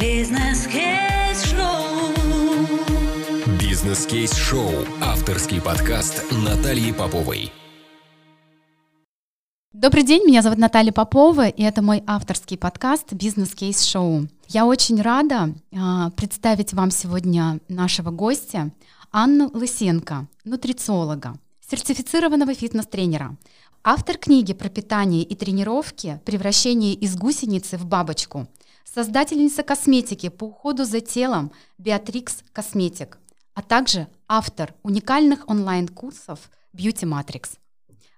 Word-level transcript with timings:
Бизнес-кейс-шоу. 0.00 2.12
Бизнес-кейс-шоу. 3.58 4.70
Авторский 5.00 5.62
подкаст 5.62 6.30
Натальи 6.30 6.92
Поповой. 6.92 7.50
Добрый 9.72 10.02
день, 10.02 10.26
меня 10.26 10.42
зовут 10.42 10.58
Наталья 10.58 10.92
Попова, 10.92 11.48
и 11.48 11.62
это 11.62 11.80
мой 11.80 12.02
авторский 12.06 12.58
подкаст 12.58 13.14
«Бизнес-кейс-шоу». 13.14 14.28
Я 14.48 14.66
очень 14.66 15.00
рада 15.00 15.54
э, 15.72 16.10
представить 16.14 16.74
вам 16.74 16.90
сегодня 16.90 17.60
нашего 17.68 18.10
гостя 18.10 18.72
Анну 19.12 19.50
Лысенко, 19.54 20.28
нутрициолога, 20.44 21.38
сертифицированного 21.70 22.52
фитнес-тренера, 22.52 23.34
автор 23.82 24.18
книги 24.18 24.52
про 24.52 24.68
питание 24.68 25.22
и 25.22 25.34
тренировки 25.34 26.20
«Превращение 26.26 26.92
из 26.92 27.16
гусеницы 27.16 27.78
в 27.78 27.86
бабочку», 27.86 28.46
создательница 28.92 29.62
косметики 29.62 30.28
по 30.28 30.44
уходу 30.44 30.84
за 30.84 31.00
телом 31.00 31.52
Beatrix 31.78 32.42
Косметик, 32.52 33.18
а 33.54 33.62
также 33.62 34.06
автор 34.28 34.74
уникальных 34.82 35.48
онлайн-курсов 35.48 36.50
Beauty 36.74 37.04
Matrix. 37.04 37.58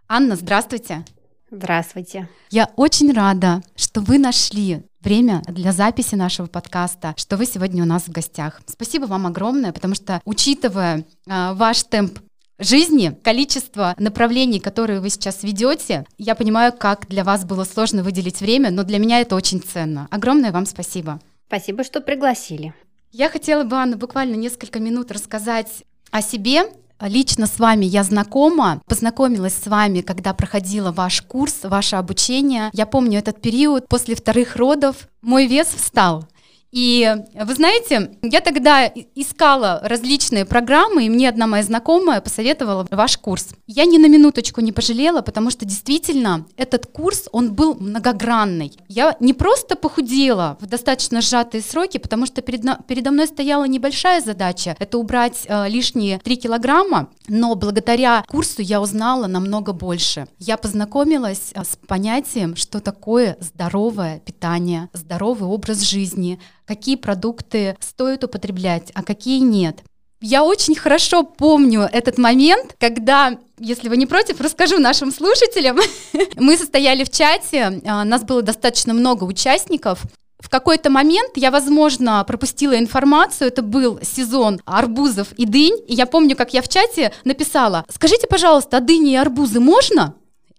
Анна, 0.06 0.36
здравствуйте! 0.36 1.04
Здравствуйте. 1.50 2.28
Я 2.50 2.70
очень 2.76 3.10
рада, 3.12 3.62
что 3.74 4.02
вы 4.02 4.18
нашли 4.18 4.82
время 5.00 5.42
для 5.46 5.72
записи 5.72 6.14
нашего 6.14 6.46
подкаста, 6.46 7.14
что 7.16 7.38
вы 7.38 7.46
сегодня 7.46 7.82
у 7.82 7.86
нас 7.86 8.02
в 8.02 8.10
гостях. 8.10 8.60
Спасибо 8.66 9.06
вам 9.06 9.26
огромное, 9.26 9.72
потому 9.72 9.94
что, 9.94 10.20
учитывая 10.26 10.98
э, 11.26 11.52
ваш 11.54 11.84
темп 11.84 12.18
жизни, 12.58 13.16
количество 13.22 13.94
направлений, 13.98 14.60
которые 14.60 15.00
вы 15.00 15.10
сейчас 15.10 15.42
ведете, 15.42 16.04
я 16.18 16.34
понимаю, 16.34 16.72
как 16.72 17.06
для 17.08 17.24
вас 17.24 17.44
было 17.44 17.64
сложно 17.64 18.02
выделить 18.02 18.40
время, 18.40 18.70
но 18.70 18.84
для 18.84 18.98
меня 18.98 19.20
это 19.20 19.36
очень 19.36 19.60
ценно. 19.60 20.08
Огромное 20.10 20.52
вам 20.52 20.66
спасибо. 20.66 21.20
Спасибо, 21.46 21.84
что 21.84 22.00
пригласили. 22.00 22.74
Я 23.10 23.30
хотела 23.30 23.64
бы, 23.64 23.76
Анна, 23.76 23.96
буквально 23.96 24.34
несколько 24.34 24.80
минут 24.80 25.10
рассказать 25.10 25.84
о 26.10 26.20
себе, 26.20 26.64
Лично 27.00 27.46
с 27.46 27.60
вами 27.60 27.84
я 27.84 28.02
знакома, 28.02 28.82
познакомилась 28.86 29.54
с 29.54 29.68
вами, 29.68 30.00
когда 30.00 30.34
проходила 30.34 30.90
ваш 30.90 31.22
курс, 31.22 31.58
ваше 31.62 31.94
обучение. 31.94 32.70
Я 32.72 32.86
помню 32.86 33.20
этот 33.20 33.40
период 33.40 33.86
после 33.88 34.16
вторых 34.16 34.56
родов. 34.56 35.08
Мой 35.22 35.46
вес 35.46 35.68
встал. 35.68 36.24
И 36.70 37.16
вы 37.34 37.54
знаете, 37.54 38.10
я 38.22 38.40
тогда 38.40 38.86
искала 39.14 39.80
различные 39.82 40.44
программы, 40.44 41.06
и 41.06 41.10
мне 41.10 41.28
одна 41.28 41.46
моя 41.46 41.62
знакомая 41.62 42.20
посоветовала 42.20 42.86
ваш 42.90 43.16
курс. 43.16 43.48
Я 43.66 43.86
ни 43.86 43.98
на 43.98 44.06
минуточку 44.06 44.60
не 44.60 44.72
пожалела, 44.72 45.22
потому 45.22 45.50
что 45.50 45.64
действительно 45.64 46.46
этот 46.56 46.86
курс, 46.86 47.28
он 47.32 47.54
был 47.54 47.74
многогранный. 47.74 48.72
Я 48.88 49.16
не 49.20 49.32
просто 49.32 49.76
похудела 49.76 50.58
в 50.60 50.66
достаточно 50.66 51.20
сжатые 51.20 51.62
сроки, 51.62 51.98
потому 51.98 52.26
что 52.26 52.42
перед, 52.42 52.62
передо 52.86 53.10
мной 53.10 53.26
стояла 53.26 53.64
небольшая 53.64 54.20
задача, 54.20 54.76
это 54.78 54.98
убрать 54.98 55.44
э, 55.46 55.68
лишние 55.68 56.18
3 56.18 56.36
килограмма, 56.36 57.08
но 57.28 57.54
благодаря 57.54 58.24
курсу 58.28 58.62
я 58.62 58.80
узнала 58.80 59.26
намного 59.26 59.72
больше. 59.72 60.26
Я 60.38 60.56
познакомилась 60.56 61.52
э, 61.54 61.64
с 61.64 61.78
понятием, 61.86 62.56
что 62.56 62.80
такое 62.80 63.36
здоровое 63.40 64.20
питание, 64.20 64.88
здоровый 64.92 65.48
образ 65.48 65.80
жизни, 65.80 66.38
какие 66.68 66.96
продукты 66.96 67.76
стоит 67.80 68.22
употреблять, 68.22 68.92
а 68.94 69.02
какие 69.02 69.40
нет. 69.40 69.78
Я 70.20 70.44
очень 70.44 70.74
хорошо 70.74 71.22
помню 71.22 71.88
этот 71.90 72.18
момент, 72.18 72.74
когда, 72.78 73.38
если 73.58 73.88
вы 73.88 73.96
не 73.96 74.04
против, 74.04 74.40
расскажу 74.40 74.78
нашим 74.78 75.12
слушателям. 75.12 75.78
Мы 76.36 76.58
состояли 76.58 77.04
в 77.04 77.10
чате, 77.10 77.80
а, 77.86 78.04
нас 78.04 78.24
было 78.24 78.42
достаточно 78.42 78.92
много 78.94 79.24
участников. 79.24 80.02
В 80.40 80.50
какой-то 80.50 80.90
момент 80.90 81.30
я, 81.36 81.50
возможно, 81.52 82.22
пропустила 82.24 82.76
информацию, 82.76 83.48
это 83.48 83.62
был 83.62 84.00
сезон 84.02 84.60
арбузов 84.64 85.32
и 85.32 85.46
дынь, 85.46 85.78
и 85.86 85.94
я 85.94 86.06
помню, 86.06 86.36
как 86.36 86.52
я 86.52 86.62
в 86.62 86.68
чате 86.68 87.12
написала, 87.24 87.84
скажите, 87.88 88.26
пожалуйста, 88.26 88.76
а 88.76 88.80
дыни 88.80 89.12
и 89.12 89.16
арбузы 89.16 89.60
можно? 89.60 90.14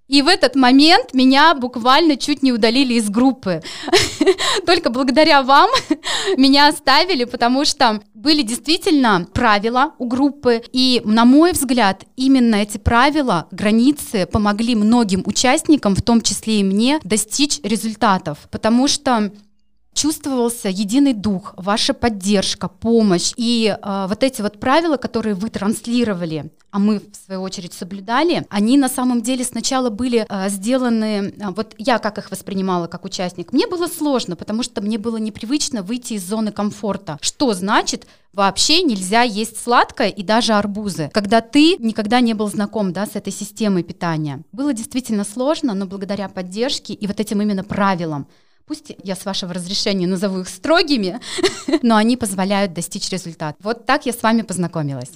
И 0.09 0.23
в 0.23 0.27
этот 0.27 0.55
момент 0.55 1.13
меня 1.13 1.53
буквально 1.53 2.17
чуть 2.17 2.43
не 2.43 2.51
удалили 2.51 2.95
из 2.95 3.09
группы. 3.09 3.61
Только 4.65 4.89
благодаря 4.89 5.43
вам 5.43 5.69
меня 6.37 6.67
оставили, 6.67 7.23
потому 7.23 7.63
что 7.63 8.01
были 8.15 8.41
действительно 8.41 9.27
правила 9.33 9.93
у 9.99 10.07
группы. 10.07 10.63
И, 10.73 11.01
на 11.05 11.25
мой 11.25 11.53
взгляд, 11.53 12.05
именно 12.17 12.55
эти 12.55 12.79
правила, 12.79 13.47
границы 13.51 14.25
помогли 14.25 14.75
многим 14.75 15.23
участникам, 15.25 15.95
в 15.95 16.01
том 16.01 16.21
числе 16.21 16.61
и 16.61 16.63
мне, 16.63 16.99
достичь 17.03 17.59
результатов. 17.63 18.39
Потому 18.51 18.87
что 18.87 19.31
чувствовался 19.99 20.69
единый 20.69 21.13
дух, 21.13 21.53
ваша 21.57 21.93
поддержка, 21.93 22.69
помощь. 22.69 23.33
И 23.35 23.67
э, 23.67 24.05
вот 24.07 24.23
эти 24.23 24.41
вот 24.41 24.57
правила, 24.57 24.95
которые 24.95 25.35
вы 25.35 25.49
транслировали, 25.49 26.53
а 26.71 26.79
мы, 26.79 26.99
в 26.99 27.25
свою 27.25 27.41
очередь, 27.41 27.73
соблюдали, 27.73 28.45
они 28.49 28.77
на 28.77 28.87
самом 28.87 29.21
деле 29.21 29.43
сначала 29.43 29.89
были 29.89 30.25
э, 30.29 30.49
сделаны, 30.49 31.33
э, 31.37 31.49
вот 31.49 31.75
я 31.77 31.99
как 31.99 32.17
их 32.17 32.31
воспринимала 32.31 32.87
как 32.87 33.03
участник, 33.03 33.51
мне 33.51 33.67
было 33.67 33.87
сложно, 33.87 34.37
потому 34.37 34.63
что 34.63 34.81
мне 34.81 34.97
было 34.97 35.17
непривычно 35.17 35.83
выйти 35.83 36.13
из 36.13 36.25
зоны 36.25 36.53
комфорта. 36.53 37.17
Что 37.19 37.53
значит 37.53 38.07
вообще 38.31 38.83
нельзя 38.83 39.23
есть 39.23 39.61
сладкое 39.61 40.07
и 40.07 40.23
даже 40.23 40.53
арбузы, 40.53 41.09
когда 41.13 41.41
ты 41.41 41.75
никогда 41.77 42.21
не 42.21 42.33
был 42.33 42.47
знаком 42.47 42.93
да, 42.93 43.05
с 43.05 43.17
этой 43.17 43.33
системой 43.33 43.83
питания. 43.83 44.43
Было 44.53 44.71
действительно 44.73 45.25
сложно, 45.25 45.73
но 45.73 45.85
благодаря 45.85 46.29
поддержке 46.29 46.93
и 46.93 47.05
вот 47.05 47.19
этим 47.19 47.41
именно 47.41 47.65
правилам, 47.65 48.27
Пусть 48.69 48.91
я 49.03 49.15
с 49.15 49.25
вашего 49.25 49.51
разрешения 49.51 50.05
назову 50.05 50.41
их 50.41 50.47
строгими, 50.47 51.19
но 51.81 51.95
они 51.95 52.15
позволяют 52.17 52.71
достичь 52.71 53.09
результата. 53.09 53.57
Вот 53.61 53.87
так 53.87 54.05
я 54.05 54.13
с 54.13 54.21
вами 54.21 54.43
познакомилась. 54.43 55.09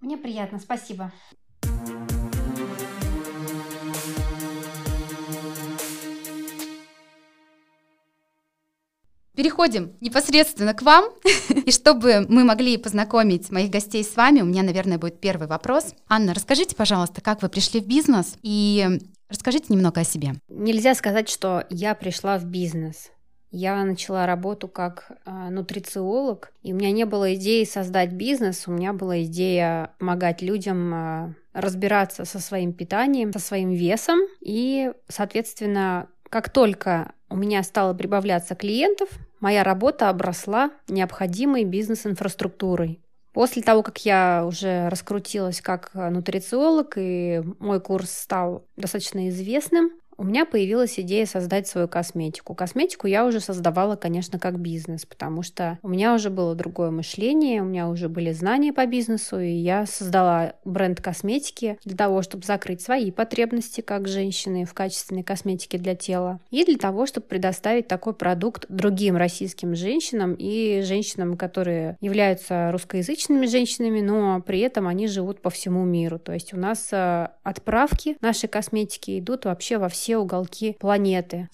Мне 0.00 0.16
приятно, 0.16 0.58
спасибо. 0.58 1.12
Переходим 9.36 9.92
непосредственно 10.00 10.74
к 10.74 10.82
вам. 10.82 11.04
И 11.64 11.70
чтобы 11.70 12.26
мы 12.28 12.42
могли 12.42 12.76
познакомить 12.76 13.52
моих 13.52 13.70
гостей 13.70 14.02
с 14.02 14.16
вами, 14.16 14.40
у 14.40 14.46
меня, 14.46 14.64
наверное, 14.64 14.98
будет 14.98 15.20
первый 15.20 15.46
вопрос. 15.46 15.94
Анна, 16.08 16.34
расскажите, 16.34 16.74
пожалуйста, 16.74 17.20
как 17.20 17.40
вы 17.42 17.50
пришли 17.50 17.80
в 17.80 17.86
бизнес 17.86 18.34
и 18.42 18.98
Расскажите 19.28 19.72
немного 19.72 20.00
о 20.00 20.04
себе. 20.04 20.34
Нельзя 20.48 20.94
сказать, 20.94 21.28
что 21.28 21.64
я 21.70 21.94
пришла 21.94 22.38
в 22.38 22.44
бизнес. 22.44 23.10
Я 23.50 23.82
начала 23.84 24.26
работу 24.26 24.68
как 24.68 25.12
э, 25.24 25.48
нутрициолог, 25.50 26.52
и 26.62 26.72
у 26.72 26.76
меня 26.76 26.90
не 26.90 27.06
было 27.06 27.34
идеи 27.36 27.64
создать 27.64 28.12
бизнес, 28.12 28.64
у 28.66 28.72
меня 28.72 28.92
была 28.92 29.22
идея 29.22 29.92
помогать 29.98 30.42
людям 30.42 30.92
э, 30.92 31.34
разбираться 31.52 32.24
со 32.24 32.38
своим 32.40 32.72
питанием, 32.72 33.32
со 33.32 33.38
своим 33.38 33.70
весом, 33.70 34.18
и, 34.40 34.92
соответственно, 35.08 36.08
как 36.28 36.50
только 36.50 37.12
у 37.30 37.36
меня 37.36 37.62
стало 37.62 37.94
прибавляться 37.94 38.54
клиентов, 38.56 39.08
моя 39.40 39.64
работа 39.64 40.10
обросла 40.10 40.70
необходимой 40.88 41.64
бизнес-инфраструктурой. 41.64 43.00
После 43.36 43.60
того, 43.60 43.82
как 43.82 43.98
я 44.06 44.46
уже 44.46 44.88
раскрутилась 44.88 45.60
как 45.60 45.90
нутрициолог, 45.92 46.94
и 46.96 47.42
мой 47.58 47.82
курс 47.82 48.10
стал 48.10 48.66
достаточно 48.78 49.28
известным, 49.28 49.90
у 50.18 50.24
меня 50.24 50.46
появилась 50.46 50.98
идея 50.98 51.26
создать 51.26 51.66
свою 51.66 51.88
косметику. 51.88 52.54
Косметику 52.54 53.06
я 53.06 53.26
уже 53.26 53.40
создавала, 53.40 53.96
конечно, 53.96 54.38
как 54.38 54.58
бизнес, 54.58 55.04
потому 55.04 55.42
что 55.42 55.78
у 55.82 55.88
меня 55.88 56.14
уже 56.14 56.30
было 56.30 56.54
другое 56.54 56.90
мышление, 56.90 57.62
у 57.62 57.66
меня 57.66 57.88
уже 57.88 58.08
были 58.08 58.32
знания 58.32 58.72
по 58.72 58.86
бизнесу, 58.86 59.38
и 59.38 59.50
я 59.50 59.86
создала 59.86 60.54
бренд 60.64 61.00
косметики 61.00 61.78
для 61.84 61.96
того, 61.96 62.22
чтобы 62.22 62.44
закрыть 62.44 62.80
свои 62.80 63.10
потребности 63.10 63.80
как 63.80 64.08
женщины 64.08 64.64
в 64.64 64.74
качественной 64.74 65.22
косметике 65.22 65.78
для 65.78 65.94
тела, 65.94 66.40
и 66.50 66.64
для 66.64 66.78
того, 66.78 67.06
чтобы 67.06 67.26
предоставить 67.26 67.88
такой 67.88 68.14
продукт 68.14 68.66
другим 68.68 69.16
российским 69.16 69.74
женщинам 69.74 70.34
и 70.38 70.82
женщинам, 70.82 71.36
которые 71.36 71.96
являются 72.00 72.70
русскоязычными 72.72 73.46
женщинами, 73.46 74.00
но 74.00 74.40
при 74.40 74.60
этом 74.60 74.88
они 74.88 75.08
живут 75.08 75.42
по 75.42 75.50
всему 75.50 75.84
миру. 75.84 76.18
То 76.18 76.32
есть 76.32 76.54
у 76.54 76.56
нас 76.56 76.88
э, 76.92 77.28
отправки 77.42 78.16
нашей 78.20 78.48
косметики 78.48 79.18
идут 79.18 79.44
вообще 79.44 79.78
во 79.78 79.88
все 79.88 80.05
все 80.06 80.18
уголки 80.18 80.76
планеты. 80.78 81.48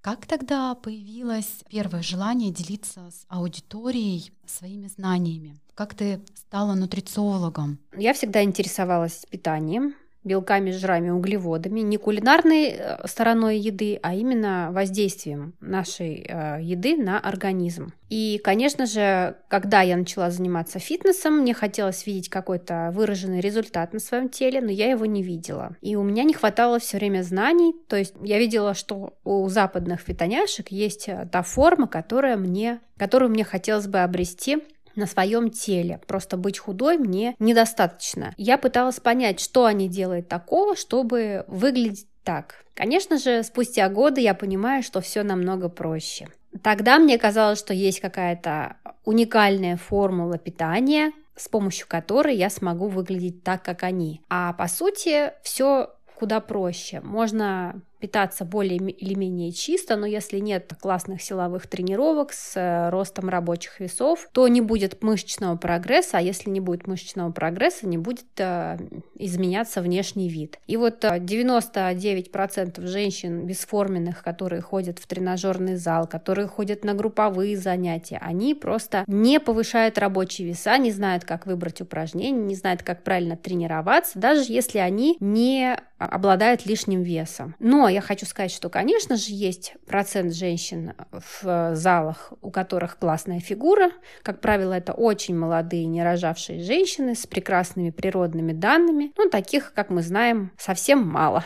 Как 0.00 0.24
тогда 0.24 0.74
появилось 0.74 1.60
первое 1.68 2.00
желание 2.00 2.50
делиться 2.50 3.10
с 3.10 3.26
аудиторией 3.28 4.32
своими 4.46 4.86
знаниями? 4.86 5.60
Как 5.74 5.94
ты 5.94 6.22
стала 6.34 6.72
нутрициологом? 6.72 7.78
Я 7.94 8.14
всегда 8.14 8.42
интересовалась 8.42 9.26
питанием. 9.30 9.94
Белками, 10.24 10.70
жирами, 10.70 11.10
углеводами, 11.10 11.80
не 11.80 11.96
кулинарной 11.96 12.68
э, 12.68 13.06
стороной 13.06 13.58
еды, 13.58 13.98
а 14.02 14.14
именно 14.14 14.68
воздействием 14.72 15.54
нашей 15.60 16.26
э, 16.28 16.58
еды 16.60 16.96
на 16.96 17.18
организм. 17.18 17.92
И, 18.10 18.40
конечно 18.42 18.86
же, 18.86 19.36
когда 19.48 19.82
я 19.82 19.96
начала 19.96 20.30
заниматься 20.30 20.78
фитнесом, 20.78 21.38
мне 21.38 21.54
хотелось 21.54 22.06
видеть 22.06 22.28
какой-то 22.28 22.90
выраженный 22.92 23.40
результат 23.40 23.92
на 23.92 24.00
своем 24.00 24.28
теле, 24.28 24.60
но 24.60 24.70
я 24.70 24.90
его 24.90 25.06
не 25.06 25.22
видела. 25.22 25.76
И 25.80 25.96
у 25.96 26.02
меня 26.02 26.24
не 26.24 26.34
хватало 26.34 26.80
все 26.80 26.98
время 26.98 27.22
знаний, 27.22 27.74
то 27.88 27.96
есть 27.96 28.14
я 28.22 28.38
видела, 28.38 28.74
что 28.74 29.14
у 29.24 29.48
западных 29.48 30.00
фитоняшек 30.00 30.70
есть 30.70 31.08
э, 31.08 31.28
та 31.30 31.42
форма, 31.42 31.86
которая 31.86 32.36
мне, 32.36 32.80
которую 32.98 33.30
мне 33.30 33.44
хотелось 33.44 33.86
бы 33.86 34.00
обрести 34.00 34.58
на 35.00 35.06
своем 35.06 35.50
теле. 35.50 36.00
Просто 36.06 36.36
быть 36.36 36.58
худой 36.58 36.98
мне 36.98 37.34
недостаточно. 37.40 38.34
Я 38.36 38.58
пыталась 38.58 39.00
понять, 39.00 39.40
что 39.40 39.64
они 39.64 39.88
делают 39.88 40.28
такого, 40.28 40.76
чтобы 40.76 41.44
выглядеть 41.48 42.06
так. 42.22 42.64
Конечно 42.74 43.18
же, 43.18 43.42
спустя 43.42 43.88
годы 43.88 44.20
я 44.20 44.34
понимаю, 44.34 44.82
что 44.82 45.00
все 45.00 45.22
намного 45.22 45.68
проще. 45.68 46.28
Тогда 46.62 46.98
мне 46.98 47.18
казалось, 47.18 47.58
что 47.58 47.74
есть 47.74 48.00
какая-то 48.00 48.76
уникальная 49.04 49.76
формула 49.76 50.38
питания, 50.38 51.12
с 51.36 51.48
помощью 51.48 51.86
которой 51.88 52.36
я 52.36 52.50
смогу 52.50 52.88
выглядеть 52.88 53.42
так, 53.42 53.62
как 53.62 53.82
они. 53.82 54.20
А 54.28 54.52
по 54.52 54.68
сути, 54.68 55.32
все 55.42 55.90
куда 56.16 56.40
проще. 56.40 57.00
Можно 57.00 57.80
питаться 58.00 58.44
более 58.44 58.78
или 58.78 59.14
менее 59.14 59.52
чисто, 59.52 59.96
но 59.96 60.06
если 60.06 60.38
нет 60.38 60.72
классных 60.80 61.22
силовых 61.22 61.66
тренировок 61.66 62.32
с 62.32 62.56
э, 62.56 62.88
ростом 62.90 63.28
рабочих 63.28 63.78
весов, 63.80 64.28
то 64.32 64.48
не 64.48 64.60
будет 64.60 65.02
мышечного 65.02 65.56
прогресса, 65.56 66.18
а 66.18 66.20
если 66.20 66.50
не 66.50 66.60
будет 66.60 66.86
мышечного 66.86 67.30
прогресса, 67.30 67.86
не 67.86 67.98
будет 67.98 68.26
э, 68.38 68.78
изменяться 69.14 69.82
внешний 69.82 70.28
вид. 70.28 70.58
И 70.66 70.76
вот 70.76 71.04
99% 71.04 72.82
э, 72.82 72.86
женщин 72.86 73.46
бесформенных, 73.46 74.22
которые 74.22 74.62
ходят 74.62 74.98
в 74.98 75.06
тренажерный 75.06 75.76
зал, 75.76 76.06
которые 76.06 76.48
ходят 76.48 76.84
на 76.84 76.94
групповые 76.94 77.56
занятия, 77.56 78.18
они 78.22 78.54
просто 78.54 79.04
не 79.06 79.38
повышают 79.38 79.98
рабочие 79.98 80.48
веса, 80.48 80.78
не 80.78 80.90
знают, 80.90 81.24
как 81.24 81.46
выбрать 81.46 81.80
упражнения, 81.80 82.40
не 82.40 82.54
знают, 82.54 82.82
как 82.82 83.02
правильно 83.02 83.36
тренироваться, 83.36 84.18
даже 84.18 84.44
если 84.52 84.78
они 84.78 85.16
не 85.20 85.76
обладают 85.98 86.64
лишним 86.64 87.02
весом. 87.02 87.54
Но 87.58 87.89
я 87.90 88.00
хочу 88.00 88.26
сказать, 88.26 88.50
что, 88.50 88.68
конечно 88.68 89.16
же, 89.16 89.26
есть 89.32 89.74
процент 89.86 90.34
женщин 90.34 90.94
в 91.12 91.74
залах, 91.74 92.32
у 92.40 92.50
которых 92.50 92.98
классная 92.98 93.40
фигура. 93.40 93.90
Как 94.22 94.40
правило, 94.40 94.72
это 94.72 94.92
очень 94.92 95.36
молодые, 95.36 95.86
не 95.86 96.02
рожавшие 96.02 96.62
женщины 96.62 97.14
с 97.14 97.26
прекрасными 97.26 97.90
природными 97.90 98.52
данными. 98.52 99.12
Ну, 99.16 99.28
таких, 99.28 99.72
как 99.74 99.90
мы 99.90 100.02
знаем, 100.02 100.52
совсем 100.56 101.06
мало. 101.06 101.44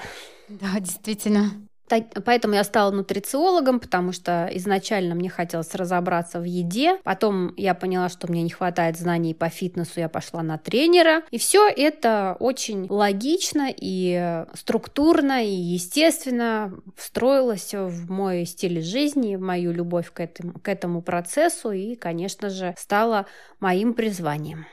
Да, 0.49 0.79
действительно. 0.79 1.51
Поэтому 1.89 2.55
я 2.55 2.65
стала 2.65 2.91
нутрициологом, 2.91 3.79
потому 3.79 4.13
что 4.13 4.49
изначально 4.53 5.15
мне 5.15 5.29
хотелось 5.29 5.75
разобраться 5.75 6.41
в 6.41 6.45
еде. 6.45 6.99
Потом 7.05 7.55
я 7.57 7.75
поняла, 7.75 8.09
что 8.09 8.31
мне 8.31 8.43
не 8.43 8.51
хватает 8.51 8.99
знаний 8.99 9.35
по 9.35 9.49
фитнесу, 9.49 10.01
я 10.01 10.09
пошла 10.09 10.43
на 10.43 10.59
тренера. 10.59 11.23
И 11.31 11.39
все 11.39 11.69
это 11.69 12.37
очень 12.41 12.87
логично 12.89 13.69
и 13.71 14.45
структурно 14.55 15.45
и 15.45 15.51
естественно 15.51 16.73
встроилось 16.97 17.75
в 17.75 18.11
мой 18.11 18.47
стиль 18.47 18.81
жизни, 18.83 19.37
в 19.37 19.41
мою 19.41 19.73
любовь 19.73 20.11
к 20.11 20.21
этому, 20.21 20.55
к 20.55 20.69
этому 20.69 21.03
процессу 21.03 21.71
и, 21.71 21.97
конечно 21.97 22.49
же, 22.49 22.75
стало 22.79 23.27
моим 23.61 23.95
призванием. 23.95 24.67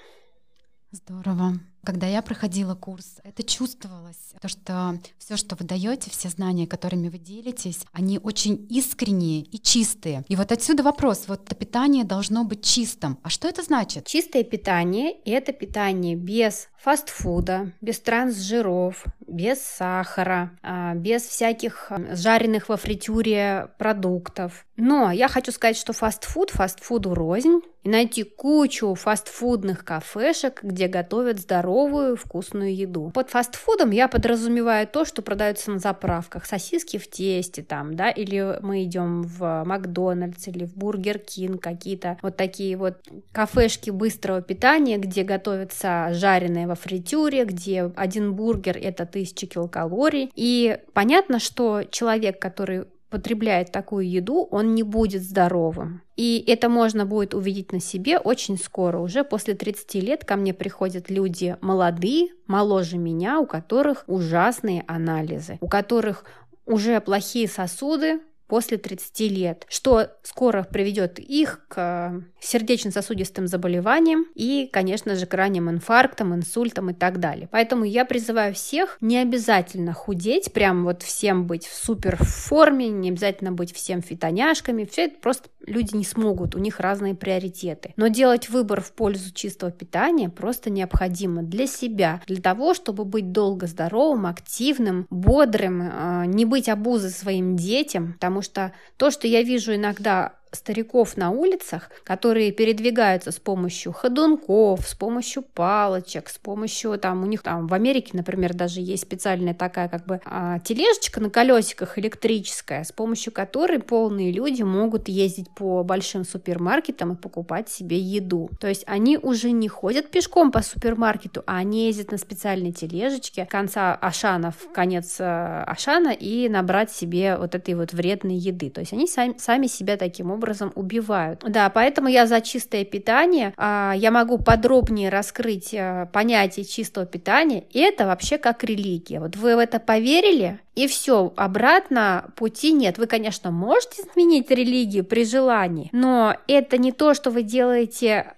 Здорово. 0.91 1.53
Когда 1.83 2.07
я 2.07 2.21
проходила 2.21 2.75
курс, 2.75 3.17
это 3.23 3.43
чувствовалось, 3.43 4.33
то, 4.39 4.47
что 4.47 4.99
все, 5.17 5.35
что 5.35 5.55
вы 5.55 5.65
даете, 5.65 6.11
все 6.11 6.29
знания, 6.29 6.67
которыми 6.67 7.09
вы 7.09 7.17
делитесь, 7.17 7.79
они 7.91 8.19
очень 8.19 8.67
искренние 8.69 9.41
и 9.41 9.59
чистые. 9.59 10.23
И 10.27 10.35
вот 10.35 10.51
отсюда 10.51 10.83
вопрос, 10.83 11.25
вот 11.27 11.45
это 11.45 11.55
питание 11.55 12.03
должно 12.03 12.43
быть 12.43 12.63
чистым. 12.63 13.17
А 13.23 13.29
что 13.29 13.47
это 13.47 13.63
значит? 13.63 14.05
Чистое 14.05 14.43
питание– 14.43 15.13
это 15.25 15.53
питание 15.53 16.15
без 16.15 16.69
фастфуда, 16.77 17.71
без 17.81 17.99
трансжиров, 17.99 19.05
без 19.27 19.61
сахара, 19.61 20.51
а, 20.63 20.95
без 20.95 21.23
всяких 21.23 21.91
жареных 22.11 22.69
во 22.69 22.77
фритюре 22.77 23.69
продуктов. 23.77 24.65
Но 24.77 25.11
я 25.11 25.27
хочу 25.27 25.51
сказать, 25.51 25.77
что 25.77 25.93
фастфуд 25.93 26.49
фастфуду 26.49 27.13
рознь, 27.13 27.61
и 27.83 27.89
найти 27.89 28.23
кучу 28.23 28.93
фастфудных 28.93 29.83
кафешек, 29.83 30.63
где 30.63 30.87
готовят 30.87 31.39
здоровую 31.71 32.17
вкусную 32.17 32.75
еду. 32.75 33.11
Под 33.13 33.29
фастфудом 33.29 33.91
я 33.91 34.07
подразумеваю 34.07 34.87
то, 34.87 35.05
что 35.05 35.21
продается 35.21 35.71
на 35.71 35.79
заправках. 35.79 36.45
Сосиски 36.45 36.97
в 36.97 37.09
тесте 37.09 37.63
там, 37.63 37.95
да, 37.95 38.09
или 38.09 38.59
мы 38.61 38.83
идем 38.83 39.23
в 39.23 39.63
Макдональдс 39.65 40.47
или 40.49 40.65
в 40.65 40.75
Бургер 40.75 41.17
Кинг, 41.19 41.61
какие-то 41.63 42.17
вот 42.21 42.35
такие 42.35 42.75
вот 42.75 42.97
кафешки 43.31 43.89
быстрого 43.89 44.41
питания, 44.41 44.97
где 44.97 45.23
готовятся 45.23 46.09
жареные 46.11 46.67
во 46.67 46.75
фритюре, 46.75 47.45
где 47.45 47.91
один 47.95 48.33
бургер 48.33 48.77
это 48.77 49.05
тысяча 49.05 49.47
килокалорий. 49.47 50.31
И 50.35 50.77
понятно, 50.93 51.39
что 51.39 51.83
человек, 51.89 52.39
который 52.41 52.85
потребляет 53.11 53.71
такую 53.71 54.09
еду, 54.09 54.47
он 54.49 54.73
не 54.73 54.81
будет 54.81 55.21
здоровым. 55.21 56.01
И 56.15 56.43
это 56.47 56.69
можно 56.69 57.05
будет 57.05 57.35
увидеть 57.35 57.73
на 57.73 57.79
себе 57.79 58.17
очень 58.17 58.57
скоро. 58.57 58.97
Уже 58.99 59.23
после 59.23 59.53
30 59.53 59.95
лет 59.95 60.25
ко 60.25 60.37
мне 60.37 60.53
приходят 60.53 61.09
люди 61.09 61.57
молодые, 61.61 62.29
моложе 62.47 62.97
меня, 62.97 63.39
у 63.39 63.45
которых 63.45 64.05
ужасные 64.07 64.83
анализы, 64.87 65.57
у 65.61 65.67
которых 65.67 66.23
уже 66.65 67.01
плохие 67.01 67.47
сосуды, 67.47 68.21
после 68.51 68.77
30 68.77 69.31
лет, 69.31 69.65
что 69.69 70.09
скоро 70.23 70.67
приведет 70.69 71.19
их 71.19 71.61
к 71.69 72.21
сердечно-сосудистым 72.41 73.47
заболеваниям 73.47 74.25
и, 74.35 74.69
конечно 74.73 75.15
же, 75.15 75.25
к 75.25 75.33
ранним 75.33 75.69
инфарктам, 75.69 76.35
инсультам 76.35 76.89
и 76.89 76.93
так 76.93 77.21
далее. 77.21 77.47
Поэтому 77.49 77.85
я 77.85 78.03
призываю 78.03 78.53
всех 78.53 78.97
не 78.99 79.19
обязательно 79.19 79.93
худеть, 79.93 80.51
прям 80.51 80.83
вот 80.83 81.01
всем 81.01 81.47
быть 81.47 81.65
в 81.65 81.73
супер 81.73 82.17
форме, 82.17 82.89
не 82.89 83.11
обязательно 83.11 83.53
быть 83.53 83.73
всем 83.73 84.01
фитоняшками. 84.01 84.83
Все 84.83 85.05
это 85.05 85.15
просто 85.21 85.47
люди 85.65 85.95
не 85.95 86.03
смогут, 86.03 86.55
у 86.55 86.59
них 86.59 86.81
разные 86.81 87.15
приоритеты. 87.15 87.93
Но 87.95 88.07
делать 88.07 88.49
выбор 88.49 88.81
в 88.81 88.91
пользу 88.91 89.33
чистого 89.33 89.71
питания 89.71 90.27
просто 90.27 90.69
необходимо 90.69 91.43
для 91.43 91.67
себя, 91.67 92.21
для 92.27 92.41
того, 92.41 92.73
чтобы 92.73 93.05
быть 93.05 93.31
долго 93.31 93.67
здоровым, 93.67 94.25
активным, 94.25 95.07
бодрым, 95.09 95.81
э, 95.81 96.23
не 96.25 96.43
быть 96.45 96.67
обузой 96.67 97.11
своим 97.11 97.55
детям, 97.55 98.13
потому 98.13 98.40
что 98.41 98.73
то, 98.97 99.11
что 99.11 99.27
я 99.27 99.43
вижу 99.43 99.75
иногда 99.75 100.40
стариков 100.51 101.17
на 101.17 101.31
улицах, 101.31 101.89
которые 102.03 102.51
передвигаются 102.51 103.31
с 103.31 103.39
помощью 103.39 103.93
ходунков, 103.93 104.87
с 104.87 104.95
помощью 104.95 105.43
палочек, 105.43 106.29
с 106.29 106.37
помощью 106.37 106.97
там 106.99 107.23
у 107.23 107.25
них 107.25 107.41
там 107.41 107.67
в 107.67 107.73
Америке, 107.73 108.11
например, 108.13 108.53
даже 108.53 108.81
есть 108.81 109.03
специальная 109.03 109.53
такая 109.53 109.87
как 109.87 110.05
бы 110.05 110.19
а, 110.25 110.59
тележечка 110.59 111.19
на 111.21 111.29
колесиках 111.29 111.97
электрическая, 111.97 112.83
с 112.83 112.91
помощью 112.91 113.31
которой 113.31 113.79
полные 113.79 114.31
люди 114.31 114.61
могут 114.63 115.07
ездить 115.07 115.49
по 115.55 115.83
большим 115.83 116.25
супермаркетам 116.25 117.13
и 117.13 117.15
покупать 117.15 117.69
себе 117.69 117.97
еду. 117.97 118.49
То 118.59 118.67
есть 118.67 118.83
они 118.87 119.17
уже 119.17 119.51
не 119.51 119.67
ходят 119.67 120.11
пешком 120.11 120.51
по 120.51 120.61
супермаркету, 120.61 121.43
а 121.47 121.57
они 121.57 121.85
ездят 121.85 122.11
на 122.11 122.17
специальной 122.17 122.71
тележечке 122.71 123.45
конца 123.45 123.95
Ашана 123.95 124.51
в 124.51 124.71
конец 124.73 125.17
э, 125.19 125.23
Ашана 125.23 126.09
и 126.09 126.49
набрать 126.49 126.91
себе 126.91 127.37
вот 127.37 127.55
этой 127.55 127.73
вот 127.75 127.93
вредной 127.93 128.35
еды. 128.35 128.69
То 128.69 128.81
есть 128.81 128.93
они 128.93 129.07
сами, 129.07 129.35
сами 129.37 129.67
себя 129.67 129.97
таким 129.97 130.31
образом 130.31 130.40
образом 130.41 130.71
убивают. 130.75 131.43
Да, 131.47 131.69
поэтому 131.69 132.07
я 132.07 132.25
за 132.25 132.41
чистое 132.41 132.83
питание. 132.83 133.53
А, 133.57 133.93
я 133.95 134.09
могу 134.09 134.39
подробнее 134.39 135.09
раскрыть 135.09 135.73
э, 135.73 136.07
понятие 136.11 136.65
чистого 136.65 137.05
питания. 137.05 137.63
И 137.69 137.79
это 137.79 138.07
вообще 138.07 138.39
как 138.39 138.63
религия. 138.63 139.19
Вот 139.19 139.35
вы 139.35 139.55
в 139.55 139.59
это 139.59 139.79
поверили, 139.79 140.59
и 140.75 140.87
все, 140.87 141.31
обратно 141.35 142.31
пути 142.35 142.71
нет. 142.71 142.97
Вы, 142.97 143.05
конечно, 143.05 143.51
можете 143.51 144.01
изменить 144.01 144.49
религию 144.49 145.05
при 145.05 145.25
желании, 145.25 145.89
но 145.91 146.35
это 146.47 146.77
не 146.77 146.91
то, 146.91 147.13
что 147.13 147.29
вы 147.29 147.43
делаете 147.43 148.33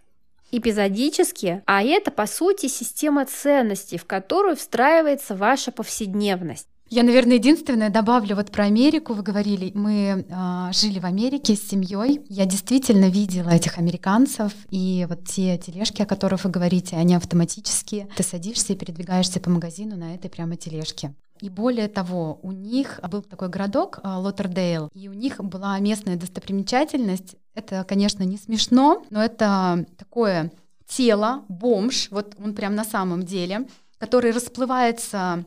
эпизодически, 0.51 1.63
а 1.65 1.83
это, 1.83 2.12
по 2.12 2.27
сути, 2.27 2.67
система 2.67 3.25
ценностей, 3.25 3.98
в 3.98 4.05
которую 4.05 4.55
встраивается 4.55 5.36
ваша 5.36 5.72
повседневность. 5.72 6.67
Я, 6.89 7.03
наверное, 7.03 7.37
единственное 7.37 7.89
добавлю 7.89 8.35
вот 8.35 8.51
про 8.51 8.65
Америку. 8.65 9.13
Вы 9.13 9.23
говорили, 9.23 9.71
мы 9.73 10.25
э, 10.27 10.73
жили 10.73 10.99
в 10.99 11.05
Америке 11.05 11.55
с 11.55 11.67
семьей. 11.67 12.21
Я 12.29 12.45
действительно 12.45 13.09
видела 13.09 13.49
этих 13.49 13.77
американцев, 13.79 14.53
и 14.69 15.05
вот 15.09 15.25
те 15.25 15.57
тележки, 15.57 16.01
о 16.01 16.05
которых 16.05 16.43
вы 16.43 16.51
говорите, 16.51 16.95
они 16.95 17.15
автоматические. 17.15 18.07
Ты 18.15 18.23
садишься 18.23 18.73
и 18.73 18.75
передвигаешься 18.75 19.39
по 19.39 19.49
магазину 19.49 19.95
на 19.95 20.13
этой 20.13 20.29
прямо 20.29 20.55
тележке. 20.55 21.13
И 21.41 21.49
более 21.49 21.87
того, 21.87 22.39
у 22.41 22.51
них 22.51 22.99
был 23.09 23.21
такой 23.21 23.49
городок 23.49 23.99
а, 24.03 24.19
Лоттердейл, 24.19 24.89
и 24.93 25.09
у 25.09 25.13
них 25.13 25.43
была 25.43 25.77
местная 25.79 26.15
достопримечательность. 26.15 27.35
Это, 27.55 27.83
конечно, 27.83 28.23
не 28.23 28.37
смешно, 28.37 29.03
но 29.09 29.21
это 29.21 29.85
такое 29.97 30.51
тело, 30.87 31.43
бомж, 31.49 32.09
вот 32.11 32.35
он 32.41 32.53
прям 32.53 32.75
на 32.75 32.85
самом 32.85 33.23
деле, 33.23 33.67
который 33.97 34.31
расплывается 34.31 35.43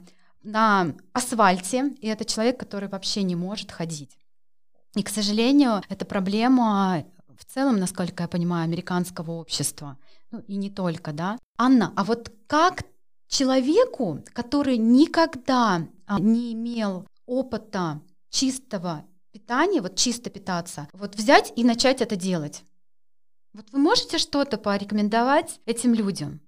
на 0.47 0.95
асфальте, 1.13 1.91
и 2.01 2.07
это 2.07 2.25
человек, 2.25 2.59
который 2.59 2.89
вообще 2.89 3.25
не 3.25 3.35
может 3.35 3.73
ходить. 3.73 4.17
И, 4.95 5.03
к 5.03 5.09
сожалению, 5.09 5.83
это 5.89 6.05
проблема 6.05 7.05
в 7.37 7.45
целом, 7.45 7.79
насколько 7.79 8.23
я 8.23 8.29
понимаю, 8.29 8.65
американского 8.65 9.33
общества. 9.33 9.99
Ну 10.31 10.39
и 10.47 10.57
не 10.57 10.71
только, 10.71 11.13
да. 11.13 11.39
Анна, 11.59 11.93
а 11.97 12.05
вот 12.05 12.33
как 12.47 12.85
человеку, 13.29 14.23
который 14.33 14.79
никогда 14.79 15.87
а, 16.07 16.21
не 16.21 16.53
имел 16.53 17.07
опыта 17.27 18.01
чистого 18.31 19.05
питания, 19.33 19.81
вот 19.81 19.97
чисто 19.97 20.31
питаться, 20.31 20.89
вот 20.93 21.17
взять 21.17 21.53
и 21.57 21.65
начать 21.65 22.01
это 22.01 22.15
делать? 22.15 22.63
Вот 23.53 23.67
вы 23.73 23.81
можете 23.81 24.19
что-то 24.19 24.59
порекомендовать 24.59 25.61
этим 25.67 25.93
людям? 25.93 26.41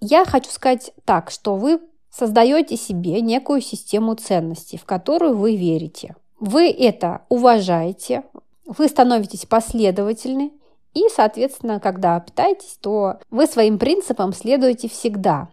Я 0.00 0.24
хочу 0.24 0.50
сказать 0.50 0.92
так, 1.04 1.30
что 1.30 1.56
вы 1.56 1.80
создаете 2.10 2.76
себе 2.76 3.20
некую 3.20 3.60
систему 3.60 4.14
ценностей, 4.14 4.78
в 4.78 4.84
которую 4.84 5.36
вы 5.36 5.56
верите. 5.56 6.16
Вы 6.38 6.70
это 6.70 7.22
уважаете, 7.28 8.24
вы 8.66 8.88
становитесь 8.88 9.46
последовательны, 9.46 10.52
и, 10.94 11.04
соответственно, 11.14 11.78
когда 11.78 12.18
питаетесь, 12.18 12.78
то 12.80 13.18
вы 13.30 13.46
своим 13.46 13.78
принципам 13.78 14.32
следуете 14.32 14.88
всегда. 14.88 15.48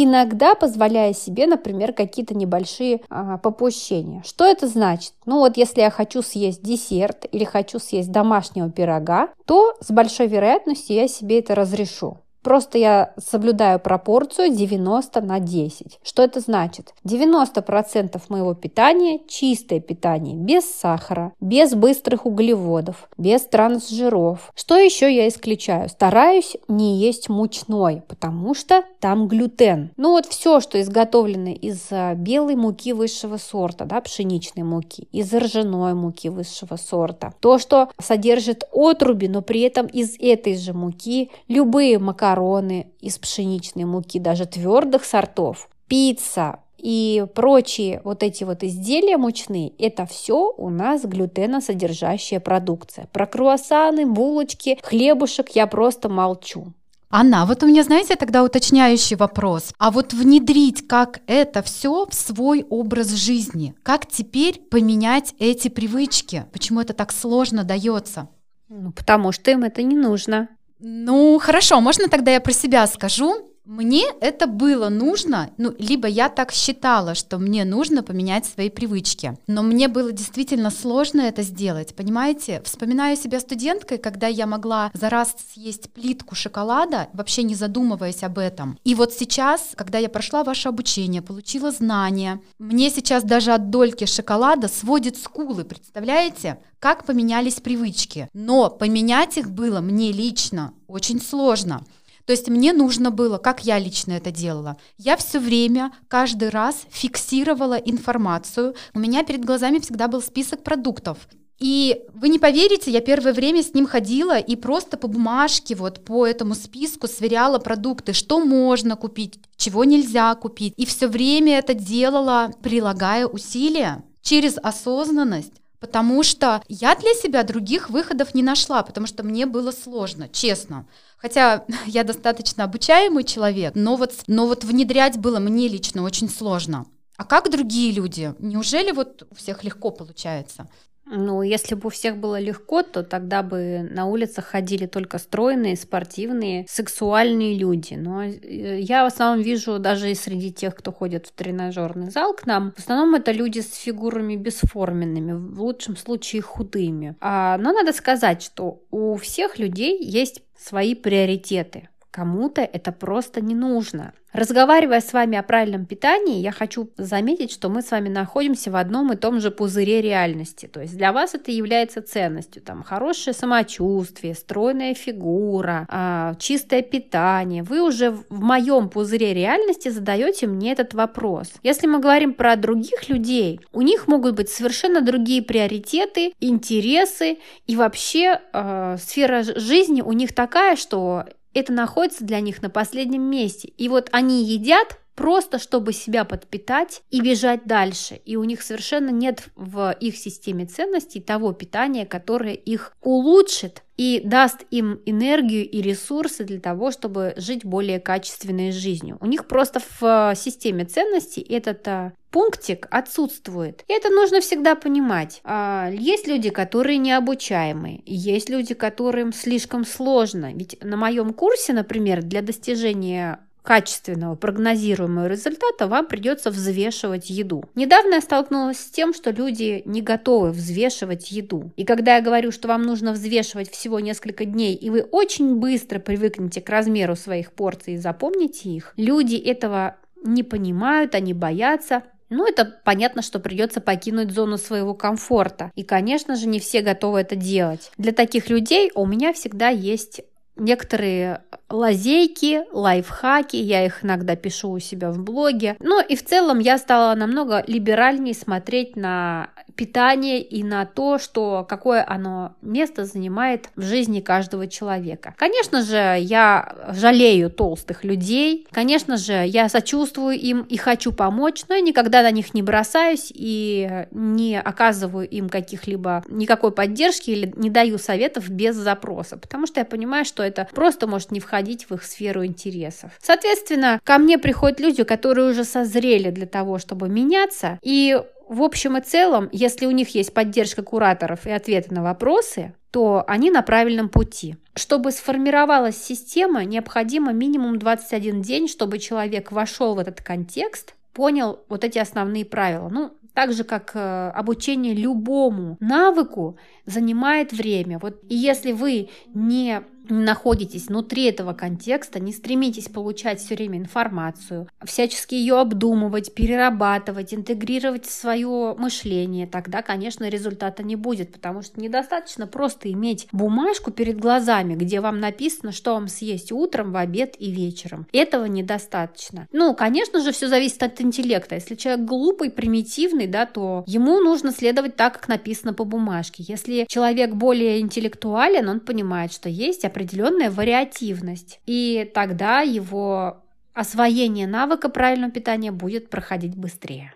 Иногда 0.00 0.54
позволяя 0.54 1.12
себе, 1.12 1.46
например, 1.48 1.92
какие-то 1.92 2.32
небольшие 2.32 3.00
а, 3.10 3.36
попущения. 3.38 4.22
Что 4.24 4.44
это 4.44 4.68
значит? 4.68 5.12
Ну 5.26 5.40
вот 5.40 5.56
если 5.56 5.80
я 5.80 5.90
хочу 5.90 6.22
съесть 6.22 6.62
десерт 6.62 7.26
или 7.32 7.42
хочу 7.42 7.80
съесть 7.80 8.12
домашнего 8.12 8.70
пирога, 8.70 9.30
то 9.44 9.74
с 9.80 9.90
большой 9.90 10.28
вероятностью 10.28 10.94
я 10.94 11.08
себе 11.08 11.40
это 11.40 11.56
разрешу. 11.56 12.18
Просто 12.48 12.78
я 12.78 13.12
соблюдаю 13.18 13.78
пропорцию 13.78 14.56
90 14.56 15.20
на 15.20 15.38
10. 15.38 15.98
Что 16.02 16.22
это 16.22 16.40
значит? 16.40 16.94
90% 17.04 18.22
моего 18.30 18.54
питания– 18.54 19.20
чистое 19.28 19.80
питание, 19.80 20.34
без 20.34 20.64
сахара, 20.64 21.34
без 21.42 21.74
быстрых 21.74 22.24
углеводов, 22.24 23.10
без 23.18 23.42
трансжиров. 23.42 24.50
Что 24.56 24.78
еще 24.78 25.14
я 25.14 25.28
исключаю? 25.28 25.90
Стараюсь 25.90 26.56
не 26.68 26.96
есть 26.96 27.28
мучной, 27.28 28.02
потому 28.08 28.54
что 28.54 28.82
там 28.98 29.28
глютен. 29.28 29.90
Ну 29.98 30.12
вот 30.12 30.24
все, 30.24 30.60
что 30.60 30.80
изготовлено 30.80 31.50
из 31.50 31.88
а, 31.90 32.14
белой 32.14 32.56
муки 32.56 32.94
высшего 32.94 33.36
сорта, 33.36 33.84
да, 33.84 34.00
пшеничной 34.00 34.62
муки, 34.62 35.06
из 35.12 35.34
ржаной 35.34 35.92
муки 35.92 36.28
высшего 36.30 36.76
сорта. 36.76 37.34
То, 37.40 37.58
что 37.58 37.90
содержит 38.00 38.64
отруби, 38.72 39.28
но 39.28 39.42
при 39.42 39.60
этом 39.60 39.84
из 39.84 40.16
этой 40.18 40.56
же 40.56 40.72
муки 40.72 41.30
любые 41.46 41.98
макароны 41.98 42.37
макароны 42.38 42.88
из 43.00 43.18
пшеничной 43.18 43.84
муки, 43.84 44.18
даже 44.18 44.46
твердых 44.46 45.04
сортов, 45.04 45.68
пицца 45.88 46.60
и 46.78 47.26
прочие 47.34 48.00
вот 48.04 48.22
эти 48.22 48.44
вот 48.44 48.62
изделия 48.62 49.16
мучные, 49.16 49.70
это 49.78 50.06
все 50.06 50.52
у 50.56 50.70
нас 50.70 51.02
глютеносодержащая 51.04 52.40
продукция. 52.40 53.08
Про 53.12 53.26
круассаны, 53.26 54.06
булочки, 54.06 54.78
хлебушек 54.82 55.50
я 55.50 55.66
просто 55.66 56.08
молчу. 56.08 56.72
Анна, 57.10 57.46
вот 57.46 57.62
у 57.62 57.66
меня, 57.66 57.82
знаете, 57.84 58.16
тогда 58.16 58.44
уточняющий 58.44 59.16
вопрос. 59.16 59.72
А 59.78 59.90
вот 59.90 60.12
внедрить 60.12 60.86
как 60.86 61.20
это 61.26 61.62
все 61.62 62.06
в 62.06 62.14
свой 62.14 62.66
образ 62.68 63.08
жизни? 63.12 63.74
Как 63.82 64.06
теперь 64.06 64.60
поменять 64.60 65.34
эти 65.38 65.68
привычки? 65.68 66.44
Почему 66.52 66.82
это 66.82 66.92
так 66.92 67.10
сложно 67.10 67.64
дается? 67.64 68.28
Ну, 68.68 68.92
потому 68.92 69.32
что 69.32 69.50
им 69.50 69.64
это 69.64 69.82
не 69.82 69.96
нужно. 69.96 70.48
Ну, 70.80 71.38
хорошо, 71.40 71.80
можно 71.80 72.08
тогда 72.08 72.30
я 72.32 72.40
про 72.40 72.52
себя 72.52 72.86
скажу? 72.86 73.34
Мне 73.68 74.06
это 74.22 74.46
было 74.46 74.88
нужно, 74.88 75.50
ну, 75.58 75.74
либо 75.78 76.08
я 76.08 76.30
так 76.30 76.52
считала, 76.52 77.14
что 77.14 77.36
мне 77.36 77.66
нужно 77.66 78.02
поменять 78.02 78.46
свои 78.46 78.70
привычки, 78.70 79.36
но 79.46 79.62
мне 79.62 79.88
было 79.88 80.10
действительно 80.10 80.70
сложно 80.70 81.20
это 81.20 81.42
сделать, 81.42 81.94
понимаете? 81.94 82.62
Вспоминаю 82.64 83.14
себя 83.18 83.40
студенткой, 83.40 83.98
когда 83.98 84.26
я 84.26 84.46
могла 84.46 84.90
за 84.94 85.10
раз 85.10 85.36
съесть 85.52 85.92
плитку 85.92 86.34
шоколада, 86.34 87.08
вообще 87.12 87.42
не 87.42 87.54
задумываясь 87.54 88.22
об 88.22 88.38
этом. 88.38 88.78
И 88.84 88.94
вот 88.94 89.12
сейчас, 89.12 89.72
когда 89.74 89.98
я 89.98 90.08
прошла 90.08 90.44
ваше 90.44 90.70
обучение, 90.70 91.20
получила 91.20 91.70
знания, 91.70 92.40
мне 92.58 92.88
сейчас 92.88 93.22
даже 93.22 93.52
от 93.52 93.68
дольки 93.68 94.06
шоколада 94.06 94.68
сводит 94.68 95.18
скулы, 95.18 95.64
представляете? 95.64 96.58
Как 96.78 97.04
поменялись 97.04 97.60
привычки. 97.60 98.30
Но 98.32 98.70
поменять 98.70 99.36
их 99.36 99.50
было 99.50 99.80
мне 99.82 100.10
лично 100.10 100.72
очень 100.86 101.20
сложно. 101.20 101.84
То 102.28 102.32
есть 102.32 102.48
мне 102.48 102.74
нужно 102.74 103.10
было, 103.10 103.38
как 103.38 103.64
я 103.64 103.78
лично 103.78 104.12
это 104.12 104.30
делала, 104.30 104.76
я 104.98 105.16
все 105.16 105.38
время, 105.38 105.92
каждый 106.08 106.50
раз 106.50 106.82
фиксировала 106.90 107.76
информацию. 107.76 108.74
У 108.92 108.98
меня 108.98 109.24
перед 109.24 109.46
глазами 109.46 109.78
всегда 109.78 110.08
был 110.08 110.20
список 110.20 110.62
продуктов. 110.62 111.16
И 111.58 112.02
вы 112.12 112.28
не 112.28 112.38
поверите, 112.38 112.90
я 112.90 113.00
первое 113.00 113.32
время 113.32 113.62
с 113.62 113.72
ним 113.72 113.86
ходила 113.86 114.38
и 114.38 114.56
просто 114.56 114.98
по 114.98 115.08
бумажке, 115.08 115.74
вот 115.74 116.04
по 116.04 116.26
этому 116.26 116.54
списку 116.54 117.08
сверяла 117.08 117.58
продукты, 117.58 118.12
что 118.12 118.40
можно 118.44 118.94
купить, 118.94 119.40
чего 119.56 119.84
нельзя 119.84 120.34
купить. 120.34 120.74
И 120.76 120.84
все 120.84 121.08
время 121.08 121.56
это 121.56 121.72
делала, 121.72 122.52
прилагая 122.62 123.26
усилия 123.26 124.04
через 124.20 124.58
осознанность. 124.62 125.57
Потому 125.80 126.22
что 126.24 126.62
я 126.68 126.96
для 126.96 127.14
себя 127.14 127.44
других 127.44 127.88
выходов 127.90 128.34
не 128.34 128.42
нашла, 128.42 128.82
потому 128.82 129.06
что 129.06 129.22
мне 129.22 129.46
было 129.46 129.70
сложно, 129.70 130.28
честно. 130.28 130.86
Хотя 131.16 131.64
я 131.86 132.04
достаточно 132.04 132.64
обучаемый 132.64 133.24
человек, 133.24 133.74
но 133.74 133.96
вот, 133.96 134.12
но 134.26 134.46
вот 134.46 134.64
внедрять 134.64 135.18
было 135.18 135.38
мне 135.38 135.68
лично 135.68 136.02
очень 136.02 136.28
сложно. 136.28 136.86
А 137.16 137.24
как 137.24 137.50
другие 137.50 137.92
люди? 137.92 138.32
Неужели 138.38 138.92
вот 138.92 139.26
у 139.28 139.34
всех 139.34 139.64
легко 139.64 139.90
получается? 139.90 140.68
Ну, 141.10 141.42
если 141.42 141.74
бы 141.74 141.86
у 141.86 141.90
всех 141.90 142.18
было 142.18 142.38
легко, 142.38 142.82
то 142.82 143.02
тогда 143.02 143.42
бы 143.42 143.88
на 143.90 144.06
улицах 144.06 144.46
ходили 144.46 144.86
только 144.86 145.18
стройные, 145.18 145.76
спортивные, 145.76 146.66
сексуальные 146.68 147.58
люди. 147.58 147.94
Но 147.94 148.24
э, 148.24 148.80
я 148.80 149.04
в 149.04 149.06
основном 149.06 149.42
вижу 149.42 149.78
даже 149.78 150.10
и 150.10 150.14
среди 150.14 150.52
тех, 150.52 150.74
кто 150.74 150.92
ходит 150.92 151.26
в 151.26 151.32
тренажерный 151.32 152.10
зал 152.10 152.34
к 152.34 152.46
нам, 152.46 152.72
в 152.76 152.78
основном 152.78 153.14
это 153.14 153.32
люди 153.32 153.60
с 153.60 153.74
фигурами 153.74 154.36
бесформенными, 154.36 155.32
в 155.32 155.62
лучшем 155.62 155.96
случае 155.96 156.42
худыми. 156.42 157.16
А, 157.20 157.56
но 157.58 157.72
надо 157.72 157.92
сказать, 157.92 158.42
что 158.42 158.82
у 158.90 159.16
всех 159.16 159.58
людей 159.58 159.98
есть 160.02 160.42
свои 160.56 160.94
приоритеты. 160.94 161.88
Кому-то 162.18 162.62
это 162.62 162.90
просто 162.90 163.40
не 163.40 163.54
нужно. 163.54 164.12
Разговаривая 164.32 165.00
с 165.00 165.12
вами 165.12 165.38
о 165.38 165.42
правильном 165.44 165.86
питании, 165.86 166.40
я 166.40 166.50
хочу 166.50 166.90
заметить, 166.96 167.52
что 167.52 167.68
мы 167.68 167.80
с 167.80 167.92
вами 167.92 168.08
находимся 168.08 168.72
в 168.72 168.76
одном 168.76 169.12
и 169.12 169.16
том 169.16 169.40
же 169.40 169.52
пузыре 169.52 170.02
реальности. 170.02 170.66
То 170.66 170.80
есть 170.80 170.96
для 170.96 171.12
вас 171.12 171.34
это 171.34 171.52
является 171.52 172.02
ценностью. 172.02 172.60
Там 172.60 172.82
хорошее 172.82 173.34
самочувствие, 173.34 174.34
стройная 174.34 174.94
фигура, 174.94 175.86
а, 175.88 176.34
чистое 176.40 176.82
питание. 176.82 177.62
Вы 177.62 177.80
уже 177.80 178.10
в 178.10 178.24
моем 178.30 178.88
пузыре 178.88 179.32
реальности 179.32 179.88
задаете 179.88 180.48
мне 180.48 180.72
этот 180.72 180.94
вопрос. 180.94 181.52
Если 181.62 181.86
мы 181.86 182.00
говорим 182.00 182.34
про 182.34 182.56
других 182.56 183.08
людей, 183.08 183.60
у 183.72 183.80
них 183.80 184.08
могут 184.08 184.34
быть 184.34 184.50
совершенно 184.50 185.00
другие 185.02 185.40
приоритеты, 185.40 186.32
интересы 186.40 187.38
и 187.68 187.76
вообще 187.76 188.40
э, 188.52 188.96
сфера 188.98 189.42
жизни 189.42 190.02
у 190.02 190.12
них 190.12 190.34
такая, 190.34 190.74
что 190.74 191.24
это 191.54 191.72
находится 191.72 192.24
для 192.24 192.40
них 192.40 192.62
на 192.62 192.70
последнем 192.70 193.22
месте. 193.22 193.68
И 193.68 193.88
вот 193.88 194.08
они 194.12 194.44
едят 194.44 194.98
просто 195.18 195.58
чтобы 195.58 195.92
себя 195.92 196.24
подпитать 196.24 197.02
и 197.10 197.20
бежать 197.20 197.64
дальше. 197.64 198.20
И 198.24 198.36
у 198.36 198.44
них 198.44 198.62
совершенно 198.62 199.10
нет 199.10 199.48
в 199.56 199.96
их 199.98 200.16
системе 200.16 200.64
ценностей 200.64 201.20
того 201.20 201.52
питания, 201.52 202.06
которое 202.06 202.54
их 202.54 202.92
улучшит 203.02 203.82
и 203.96 204.22
даст 204.24 204.64
им 204.70 205.00
энергию 205.06 205.68
и 205.68 205.82
ресурсы 205.82 206.44
для 206.44 206.60
того, 206.60 206.92
чтобы 206.92 207.34
жить 207.36 207.64
более 207.64 207.98
качественной 207.98 208.70
жизнью. 208.70 209.18
У 209.20 209.26
них 209.26 209.48
просто 209.48 209.80
в 209.98 210.34
системе 210.36 210.84
ценностей 210.84 211.40
этот 211.40 211.88
а, 211.88 212.12
пунктик 212.30 212.86
отсутствует. 212.92 213.84
И 213.88 213.92
это 213.92 214.10
нужно 214.10 214.40
всегда 214.40 214.76
понимать. 214.76 215.40
А, 215.42 215.90
есть 215.90 216.28
люди, 216.28 216.50
которые 216.50 216.98
необучаемые, 216.98 218.02
есть 218.06 218.48
люди, 218.48 218.74
которым 218.74 219.32
слишком 219.32 219.84
сложно. 219.84 220.52
Ведь 220.54 220.78
на 220.80 220.96
моем 220.96 221.34
курсе, 221.34 221.72
например, 221.72 222.22
для 222.22 222.40
достижения 222.40 223.40
качественного 223.68 224.34
прогнозируемого 224.34 225.26
результата 225.26 225.88
вам 225.88 226.06
придется 226.06 226.50
взвешивать 226.50 227.28
еду. 227.28 227.64
Недавно 227.74 228.14
я 228.14 228.20
столкнулась 228.22 228.78
с 228.78 228.90
тем, 228.90 229.12
что 229.12 229.30
люди 229.30 229.82
не 229.84 230.00
готовы 230.00 230.52
взвешивать 230.52 231.30
еду. 231.30 231.70
И 231.76 231.84
когда 231.84 232.16
я 232.16 232.22
говорю, 232.22 232.50
что 232.50 232.66
вам 232.66 232.84
нужно 232.84 233.12
взвешивать 233.12 233.70
всего 233.70 234.00
несколько 234.00 234.46
дней, 234.46 234.74
и 234.74 234.88
вы 234.88 235.02
очень 235.02 235.56
быстро 235.56 235.98
привыкнете 235.98 236.62
к 236.62 236.70
размеру 236.70 237.14
своих 237.14 237.52
порций 237.52 237.94
и 237.94 237.98
запомните 237.98 238.70
их, 238.70 238.94
люди 238.96 239.36
этого 239.36 239.96
не 240.24 240.42
понимают, 240.42 241.14
они 241.14 241.34
боятся, 241.34 242.04
ну, 242.30 242.46
это 242.46 242.64
понятно, 242.84 243.22
что 243.22 243.38
придется 243.38 243.80
покинуть 243.80 244.32
зону 244.32 244.58
своего 244.58 244.94
комфорта. 244.94 245.72
И, 245.74 245.82
конечно 245.82 246.36
же, 246.36 246.46
не 246.46 246.60
все 246.60 246.82
готовы 246.82 247.20
это 247.20 247.36
делать. 247.36 247.90
Для 247.96 248.12
таких 248.12 248.50
людей 248.50 248.90
у 248.94 249.06
меня 249.06 249.32
всегда 249.32 249.68
есть 249.68 250.22
некоторые 250.58 251.42
лазейки, 251.70 252.64
лайфхаки, 252.72 253.56
я 253.56 253.84
их 253.84 254.04
иногда 254.04 254.36
пишу 254.36 254.70
у 254.70 254.78
себя 254.78 255.10
в 255.10 255.18
блоге. 255.18 255.76
Ну 255.80 256.02
и 256.02 256.16
в 256.16 256.24
целом 256.24 256.58
я 256.58 256.78
стала 256.78 257.14
намного 257.14 257.64
либеральнее 257.66 258.34
смотреть 258.34 258.96
на 258.96 259.50
питание 259.76 260.42
и 260.42 260.62
на 260.62 260.86
то, 260.86 261.18
что 261.18 261.66
какое 261.68 262.04
оно 262.06 262.56
место 262.62 263.04
занимает 263.04 263.68
в 263.76 263.82
жизни 263.82 264.20
каждого 264.20 264.66
человека. 264.66 265.34
Конечно 265.36 265.82
же, 265.82 266.16
я 266.20 266.74
жалею 266.90 267.50
толстых 267.50 268.04
людей, 268.04 268.66
конечно 268.70 269.16
же, 269.16 269.44
я 269.46 269.68
сочувствую 269.68 270.36
им 270.38 270.62
и 270.62 270.76
хочу 270.76 271.12
помочь, 271.12 271.64
но 271.68 271.74
я 271.74 271.80
никогда 271.80 272.22
на 272.22 272.30
них 272.30 272.54
не 272.54 272.62
бросаюсь 272.62 273.32
и 273.34 274.06
не 274.10 274.60
оказываю 274.60 275.28
им 275.28 275.48
каких-либо 275.48 276.24
никакой 276.28 276.72
поддержки 276.72 277.30
или 277.30 277.52
не 277.56 277.70
даю 277.70 277.98
советов 277.98 278.48
без 278.48 278.76
запроса, 278.76 279.36
потому 279.36 279.66
что 279.66 279.80
я 279.80 279.84
понимаю, 279.84 280.24
что 280.24 280.42
это 280.42 280.68
просто 280.72 281.06
может 281.06 281.30
не 281.30 281.40
входить 281.40 281.88
в 281.88 281.94
их 281.94 282.04
сферу 282.04 282.44
интересов. 282.44 283.12
Соответственно, 283.20 284.00
ко 284.04 284.18
мне 284.18 284.38
приходят 284.38 284.80
люди, 284.80 285.04
которые 285.04 285.50
уже 285.50 285.64
созрели 285.64 286.30
для 286.30 286.46
того, 286.46 286.78
чтобы 286.78 287.08
меняться, 287.08 287.78
и 287.82 288.20
в 288.48 288.62
общем 288.62 288.96
и 288.96 289.00
целом, 289.00 289.48
если 289.52 289.86
у 289.86 289.90
них 289.90 290.14
есть 290.14 290.32
поддержка 290.32 290.82
кураторов 290.82 291.46
и 291.46 291.50
ответы 291.50 291.94
на 291.94 292.02
вопросы, 292.02 292.74
то 292.90 293.24
они 293.26 293.50
на 293.50 293.62
правильном 293.62 294.08
пути. 294.08 294.56
Чтобы 294.74 295.12
сформировалась 295.12 296.02
система, 296.02 296.64
необходимо 296.64 297.32
минимум 297.32 297.78
21 297.78 298.42
день, 298.42 298.68
чтобы 298.68 298.98
человек 298.98 299.52
вошел 299.52 299.94
в 299.94 299.98
этот 299.98 300.22
контекст, 300.22 300.94
понял 301.12 301.60
вот 301.68 301.84
эти 301.84 301.98
основные 301.98 302.44
правила. 302.44 302.88
Ну, 302.88 303.12
так 303.34 303.52
же, 303.52 303.62
как 303.62 303.92
э, 303.94 304.30
обучение 304.34 304.94
любому 304.94 305.76
навыку 305.78 306.56
занимает 306.86 307.52
время. 307.52 307.98
Вот 308.00 308.20
и 308.28 308.34
если 308.34 308.72
вы 308.72 309.10
не 309.32 309.82
находитесь 310.08 310.88
внутри 310.88 311.24
этого 311.24 311.52
контекста, 311.52 312.20
не 312.20 312.32
стремитесь 312.32 312.88
получать 312.88 313.40
все 313.40 313.54
время 313.54 313.78
информацию, 313.78 314.68
всячески 314.84 315.34
ее 315.34 315.58
обдумывать, 315.60 316.34
перерабатывать, 316.34 317.34
интегрировать 317.34 318.06
в 318.06 318.12
свое 318.12 318.74
мышление, 318.78 319.46
тогда, 319.46 319.82
конечно, 319.82 320.28
результата 320.28 320.82
не 320.82 320.96
будет, 320.96 321.32
потому 321.32 321.62
что 321.62 321.80
недостаточно 321.80 322.46
просто 322.46 322.90
иметь 322.92 323.28
бумажку 323.32 323.90
перед 323.90 324.18
глазами, 324.18 324.74
где 324.74 325.00
вам 325.00 325.20
написано, 325.20 325.72
что 325.72 325.94
вам 325.94 326.08
съесть 326.08 326.52
утром, 326.52 326.92
в 326.92 326.96
обед 326.96 327.34
и 327.38 327.50
вечером. 327.50 328.06
Этого 328.12 328.46
недостаточно. 328.46 329.46
Ну, 329.52 329.74
конечно 329.74 330.20
же, 330.20 330.32
все 330.32 330.48
зависит 330.48 330.82
от 330.82 331.00
интеллекта. 331.00 331.54
Если 331.56 331.74
человек 331.74 332.06
глупый, 332.06 332.50
примитивный, 332.50 333.26
да, 333.26 333.46
то 333.46 333.84
ему 333.86 334.20
нужно 334.20 334.52
следовать 334.52 334.96
так, 334.96 335.14
как 335.14 335.28
написано 335.28 335.74
по 335.74 335.84
бумажке. 335.84 336.44
Если 336.46 336.86
человек 336.88 337.34
более 337.34 337.80
интеллектуален, 337.80 338.68
он 338.68 338.80
понимает, 338.80 339.32
что 339.32 339.48
есть 339.48 339.84
определенная 339.98 340.50
вариативность. 340.50 341.60
И 341.66 342.08
тогда 342.14 342.60
его 342.60 343.42
освоение 343.74 344.46
навыка 344.46 344.88
правильного 344.88 345.32
питания 345.32 345.72
будет 345.72 346.08
проходить 346.08 346.56
быстрее. 346.56 347.14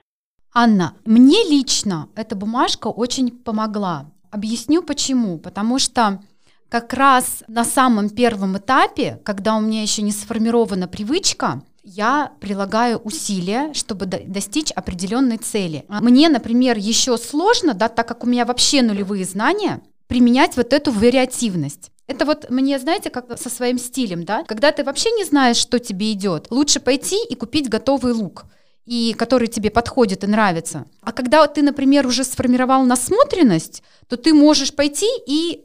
Анна, 0.52 0.94
мне 1.04 1.44
лично 1.48 2.08
эта 2.16 2.34
бумажка 2.34 2.88
очень 2.88 3.30
помогла. 3.30 4.10
Объясню 4.30 4.82
почему. 4.82 5.38
Потому 5.38 5.78
что 5.78 6.22
как 6.68 6.92
раз 6.92 7.44
на 7.46 7.64
самом 7.64 8.10
первом 8.10 8.58
этапе, 8.58 9.20
когда 9.24 9.56
у 9.56 9.60
меня 9.60 9.82
еще 9.82 10.02
не 10.02 10.10
сформирована 10.10 10.88
привычка, 10.88 11.62
я 11.84 12.32
прилагаю 12.40 12.98
усилия, 12.98 13.72
чтобы 13.74 14.06
достичь 14.06 14.72
определенной 14.72 15.36
цели. 15.36 15.84
Мне, 15.88 16.28
например, 16.28 16.78
еще 16.78 17.16
сложно, 17.16 17.74
да, 17.74 17.88
так 17.88 18.08
как 18.08 18.24
у 18.24 18.26
меня 18.26 18.44
вообще 18.44 18.82
нулевые 18.82 19.24
знания, 19.24 19.82
применять 20.06 20.56
вот 20.56 20.72
эту 20.72 20.92
вариативность. 20.92 21.90
Это 22.06 22.24
вот 22.24 22.50
мне, 22.50 22.78
знаете, 22.78 23.10
как 23.10 23.38
со 23.38 23.48
своим 23.48 23.78
стилем, 23.78 24.24
да? 24.24 24.44
Когда 24.44 24.72
ты 24.72 24.84
вообще 24.84 25.10
не 25.12 25.24
знаешь, 25.24 25.56
что 25.56 25.78
тебе 25.78 26.12
идет, 26.12 26.48
лучше 26.50 26.80
пойти 26.80 27.16
и 27.28 27.34
купить 27.34 27.68
готовый 27.68 28.12
лук 28.12 28.44
и 28.84 29.14
который 29.16 29.46
тебе 29.46 29.70
подходит 29.70 30.24
и 30.24 30.26
нравится. 30.26 30.86
А 31.02 31.12
когда 31.12 31.46
ты, 31.46 31.62
например, 31.62 32.06
уже 32.06 32.24
сформировал 32.24 32.82
насмотренность, 32.84 33.82
то 34.08 34.16
ты 34.16 34.34
можешь 34.34 34.74
пойти 34.74 35.06
и 35.26 35.64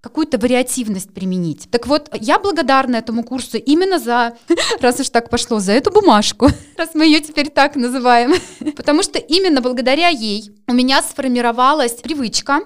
какую-то 0.00 0.38
вариативность 0.38 1.12
применить. 1.12 1.68
Так 1.70 1.86
вот, 1.86 2.08
я 2.20 2.38
благодарна 2.38 2.96
этому 2.96 3.24
курсу 3.24 3.56
именно 3.58 3.98
за, 3.98 4.36
раз 4.80 5.00
уж 5.00 5.10
так 5.10 5.28
пошло, 5.28 5.58
за 5.58 5.72
эту 5.72 5.90
бумажку, 5.90 6.48
раз 6.76 6.90
мы 6.94 7.06
ее 7.06 7.20
теперь 7.20 7.48
так 7.48 7.74
называем. 7.74 8.34
Потому 8.76 9.02
что 9.02 9.18
именно 9.18 9.60
благодаря 9.60 10.08
ей 10.08 10.50
у 10.68 10.72
меня 10.72 11.02
сформировалась 11.02 11.94
привычка 11.94 12.60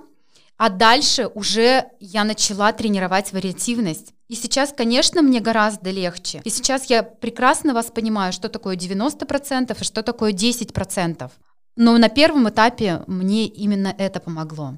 а 0.62 0.69
дальше 0.69 1.28
уже 1.35 1.87
я 1.99 2.23
начала 2.23 2.73
тренировать 2.73 3.33
вариативность. 3.33 4.14
И 4.28 4.37
сейчас, 4.37 4.73
конечно, 4.73 5.21
мне 5.21 5.40
гораздо 5.40 5.90
легче. 5.90 6.40
И 6.45 6.50
сейчас 6.50 6.84
я 6.84 7.02
прекрасно 7.02 7.75
вас 7.75 7.87
понимаю, 7.87 8.32
что 8.32 8.49
такое 8.49 8.76
90% 8.76 9.76
и 9.80 9.84
что 9.84 10.04
такое 10.04 10.32
10%. 10.32 11.30
Но 11.75 11.99
на 11.99 12.08
первом 12.08 12.49
этапе 12.49 13.02
мне 13.08 13.47
именно 13.47 13.93
это 13.99 14.21
помогло. 14.21 14.75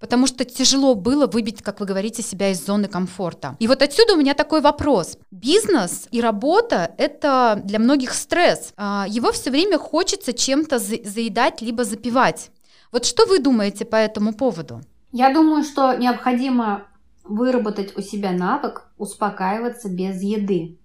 Потому 0.00 0.26
что 0.26 0.44
тяжело 0.44 0.96
было 0.96 1.28
выбить, 1.28 1.62
как 1.62 1.78
вы 1.78 1.86
говорите, 1.86 2.20
себя 2.20 2.50
из 2.50 2.66
зоны 2.66 2.88
комфорта. 2.88 3.54
И 3.60 3.68
вот 3.68 3.80
отсюда 3.80 4.14
у 4.14 4.16
меня 4.16 4.34
такой 4.34 4.60
вопрос. 4.60 5.18
Бизнес 5.30 6.08
и 6.10 6.20
работа— 6.20 6.90
это 6.98 7.62
для 7.64 7.78
многих 7.78 8.12
стресс. 8.12 8.72
А, 8.76 9.06
его 9.08 9.30
все 9.30 9.52
время 9.52 9.78
хочется 9.78 10.32
чем-то 10.32 10.80
заедать 10.80 11.62
либо 11.62 11.84
запивать. 11.84 12.50
Вот 12.90 13.04
что 13.04 13.24
вы 13.26 13.38
думаете 13.38 13.84
по 13.84 13.94
этому 13.94 14.34
поводу? 14.34 14.82
Я 15.12 15.32
думаю, 15.32 15.64
что 15.64 15.94
необходимо 15.94 16.84
выработать 17.24 17.96
у 17.96 18.00
себя 18.00 18.32
навык 18.32 18.88
успокаиваться 18.96 19.88
без 19.88 20.22
еды. 20.22 20.78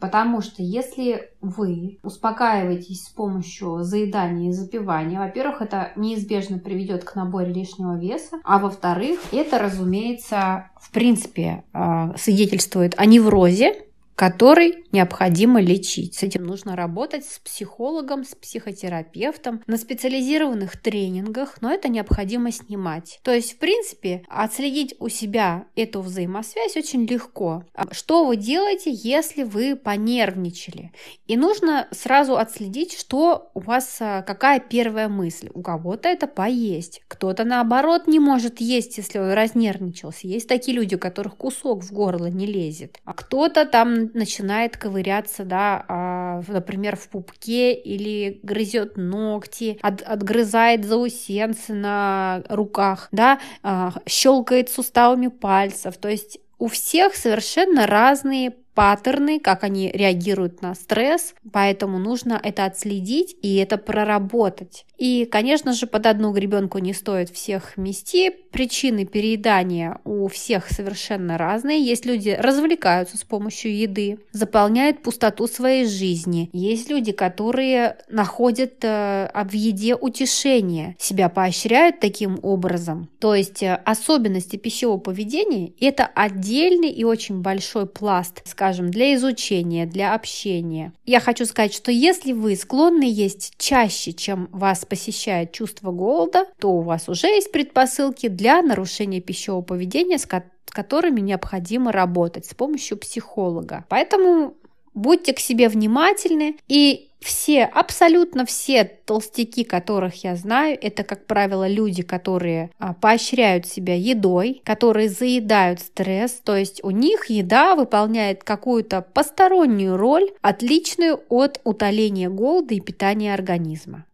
Потому 0.00 0.40
что 0.40 0.62
если 0.62 1.30
вы 1.42 1.98
успокаиваетесь 2.02 3.04
с 3.04 3.08
помощью 3.10 3.82
заедания 3.82 4.48
и 4.48 4.52
запивания, 4.52 5.18
во-первых, 5.18 5.60
это 5.60 5.92
неизбежно 5.94 6.58
приведет 6.58 7.04
к 7.04 7.14
набору 7.14 7.46
лишнего 7.46 7.98
веса, 7.98 8.38
а 8.44 8.58
во-вторых, 8.58 9.20
это, 9.30 9.58
разумеется, 9.58 10.70
в 10.80 10.90
принципе, 10.90 11.64
а, 11.74 12.16
свидетельствует 12.16 12.94
о 12.96 13.04
неврозе, 13.04 13.84
который 14.14 14.84
необходимо 14.92 15.60
лечить. 15.60 16.14
С 16.14 16.22
этим 16.22 16.44
нужно 16.44 16.76
работать 16.76 17.24
с 17.24 17.38
психологом, 17.38 18.24
с 18.24 18.34
психотерапевтом 18.34 19.62
на 19.66 19.76
специализированных 19.76 20.80
тренингах, 20.80 21.60
но 21.60 21.72
это 21.72 21.88
необходимо 21.88 22.50
снимать. 22.50 23.20
То 23.22 23.32
есть, 23.32 23.54
в 23.54 23.58
принципе, 23.58 24.24
отследить 24.28 24.94
у 24.98 25.08
себя 25.08 25.66
эту 25.76 26.00
взаимосвязь 26.00 26.76
очень 26.76 27.06
легко. 27.06 27.64
А 27.74 27.92
что 27.94 28.24
вы 28.24 28.36
делаете, 28.36 28.90
если 28.92 29.42
вы 29.42 29.76
понервничали? 29.76 30.92
И 31.26 31.36
нужно 31.36 31.88
сразу 31.90 32.36
отследить, 32.36 32.98
что 32.98 33.50
у 33.54 33.60
вас, 33.60 33.98
а, 34.00 34.22
какая 34.22 34.60
первая 34.60 35.08
мысль. 35.08 35.50
У 35.54 35.62
кого-то 35.62 36.08
это 36.08 36.26
поесть, 36.26 37.02
кто-то 37.08 37.44
наоборот 37.44 38.06
не 38.06 38.18
может 38.18 38.60
есть, 38.60 38.98
если 38.98 39.18
он 39.18 39.32
разнервничался. 39.32 40.26
Есть 40.26 40.48
такие 40.48 40.76
люди, 40.76 40.94
у 40.94 40.98
которых 40.98 41.36
кусок 41.36 41.82
в 41.84 41.92
горло 41.92 42.26
не 42.26 42.46
лезет. 42.46 42.98
А 43.04 43.12
кто-то 43.12 43.66
там 43.66 44.10
начинает 44.14 44.76
ковыряться, 44.80 45.44
да, 45.44 45.84
а, 45.88 46.42
например, 46.48 46.96
в 46.96 47.08
пупке 47.08 47.72
или 47.74 48.40
грызет 48.42 48.96
ногти, 48.96 49.78
от, 49.82 50.02
отгрызает 50.02 50.84
заусенцы 50.84 51.74
на 51.74 52.42
руках, 52.48 53.08
да, 53.12 53.38
а, 53.62 53.92
щелкает 54.06 54.70
суставами 54.70 55.28
пальцев. 55.28 55.96
То 55.98 56.08
есть 56.08 56.38
у 56.58 56.68
всех 56.68 57.14
совершенно 57.14 57.86
разные 57.86 58.54
паттерны, 58.74 59.40
как 59.40 59.64
они 59.64 59.90
реагируют 59.90 60.62
на 60.62 60.74
стресс, 60.74 61.34
поэтому 61.52 61.98
нужно 61.98 62.40
это 62.42 62.64
отследить 62.64 63.36
и 63.42 63.56
это 63.56 63.76
проработать. 63.78 64.84
И, 65.00 65.24
конечно 65.24 65.72
же, 65.72 65.86
под 65.86 66.04
одну 66.04 66.30
гребенку 66.30 66.76
не 66.78 66.92
стоит 66.92 67.30
всех 67.30 67.78
мести. 67.78 68.30
Причины 68.52 69.06
переедания 69.06 69.98
у 70.04 70.28
всех 70.28 70.68
совершенно 70.68 71.38
разные. 71.38 71.82
Есть 71.82 72.04
люди 72.04 72.36
развлекаются 72.38 73.16
с 73.16 73.24
помощью 73.24 73.74
еды, 73.74 74.18
заполняют 74.32 75.02
пустоту 75.02 75.46
своей 75.46 75.86
жизни. 75.86 76.50
Есть 76.52 76.90
люди, 76.90 77.12
которые 77.12 77.96
находят 78.10 78.84
э, 78.84 79.30
в 79.32 79.54
еде 79.54 79.94
утешение, 79.94 80.96
себя 80.98 81.30
поощряют 81.30 82.00
таким 82.00 82.38
образом. 82.42 83.08
То 83.20 83.34
есть 83.34 83.62
э, 83.62 83.80
особенности 83.86 84.56
пищевого 84.56 84.98
поведения– 84.98 85.72
это 85.80 86.04
отдельный 86.04 86.90
и 86.90 87.04
очень 87.04 87.40
большой 87.40 87.86
пласт, 87.86 88.42
скажем, 88.60 88.90
для 88.90 89.14
изучения, 89.14 89.86
для 89.86 90.12
общения. 90.12 90.92
Я 91.06 91.20
хочу 91.20 91.46
сказать, 91.46 91.72
что 91.72 91.90
если 91.90 92.32
вы 92.34 92.54
склонны 92.56 93.10
есть 93.10 93.54
чаще, 93.56 94.12
чем 94.12 94.50
вас 94.52 94.84
посещает 94.84 95.52
чувство 95.52 95.92
голода, 95.92 96.44
то 96.58 96.72
у 96.72 96.82
вас 96.82 97.08
уже 97.08 97.28
есть 97.28 97.52
предпосылки 97.52 98.28
для 98.28 98.60
нарушения 98.60 99.22
пищевого 99.22 99.62
поведения, 99.62 100.18
с 100.18 100.28
которыми 100.66 101.20
необходимо 101.20 101.90
работать 101.90 102.44
с 102.44 102.52
помощью 102.52 102.98
психолога. 102.98 103.86
Поэтому 103.88 104.58
будьте 104.92 105.32
к 105.32 105.38
себе 105.38 105.70
внимательны 105.70 106.58
и 106.68 107.09
все, 107.20 107.64
абсолютно 107.64 108.44
все 108.46 108.84
толстяки, 108.84 109.64
которых 109.64 110.24
я 110.24 110.36
знаю, 110.36 110.78
это, 110.80 111.04
как 111.04 111.26
правило, 111.26 111.68
люди, 111.68 112.02
которые 112.02 112.70
а, 112.78 112.94
поощряют 112.94 113.66
себя 113.66 113.94
едой, 113.94 114.62
которые 114.64 115.08
заедают 115.08 115.80
стресс, 115.80 116.40
то 116.42 116.56
есть 116.56 116.82
у 116.82 116.90
них 116.90 117.26
еда 117.26 117.74
выполняет 117.74 118.42
какую-то 118.42 119.02
постороннюю 119.02 119.96
роль, 119.96 120.30
отличную 120.40 121.20
от 121.28 121.60
утоления 121.64 122.30
голода 122.30 122.74
и 122.74 122.80
питания 122.80 123.34
организма. 123.34 124.04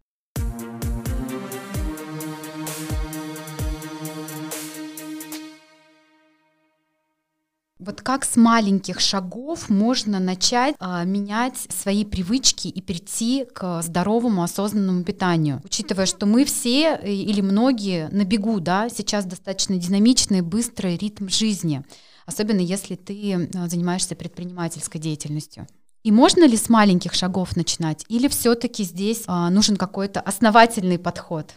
Вот 7.79 8.01
как 8.01 8.25
с 8.25 8.35
маленьких 8.35 8.99
шагов 8.99 9.69
можно 9.69 10.19
начать 10.19 10.75
а, 10.79 11.03
менять 11.03 11.57
свои 11.69 12.03
привычки 12.05 12.67
и 12.67 12.81
перейти 12.81 13.45
к 13.53 13.83
здоровому 13.83 14.41
осознанному 14.41 15.03
питанию, 15.03 15.61
учитывая, 15.63 16.07
что 16.07 16.25
мы 16.25 16.43
все 16.45 16.95
э, 16.95 17.13
или 17.13 17.41
многие 17.41 18.09
на 18.09 18.25
бегу, 18.25 18.59
да, 18.59 18.89
сейчас 18.89 19.25
достаточно 19.25 19.77
динамичный, 19.77 20.41
быстрый 20.41 20.97
ритм 20.97 21.29
жизни, 21.29 21.83
особенно 22.25 22.61
если 22.61 22.95
ты 22.95 23.47
а, 23.55 23.67
занимаешься 23.67 24.15
предпринимательской 24.15 24.97
деятельностью. 24.97 25.67
И 26.03 26.11
можно 26.11 26.47
ли 26.47 26.57
с 26.57 26.69
маленьких 26.69 27.13
шагов 27.13 27.55
начинать, 27.55 28.05
или 28.07 28.27
все-таки 28.27 28.83
здесь 28.85 29.23
а, 29.27 29.51
нужен 29.51 29.77
какой-то 29.77 30.19
основательный 30.19 30.97
подход? 30.97 31.53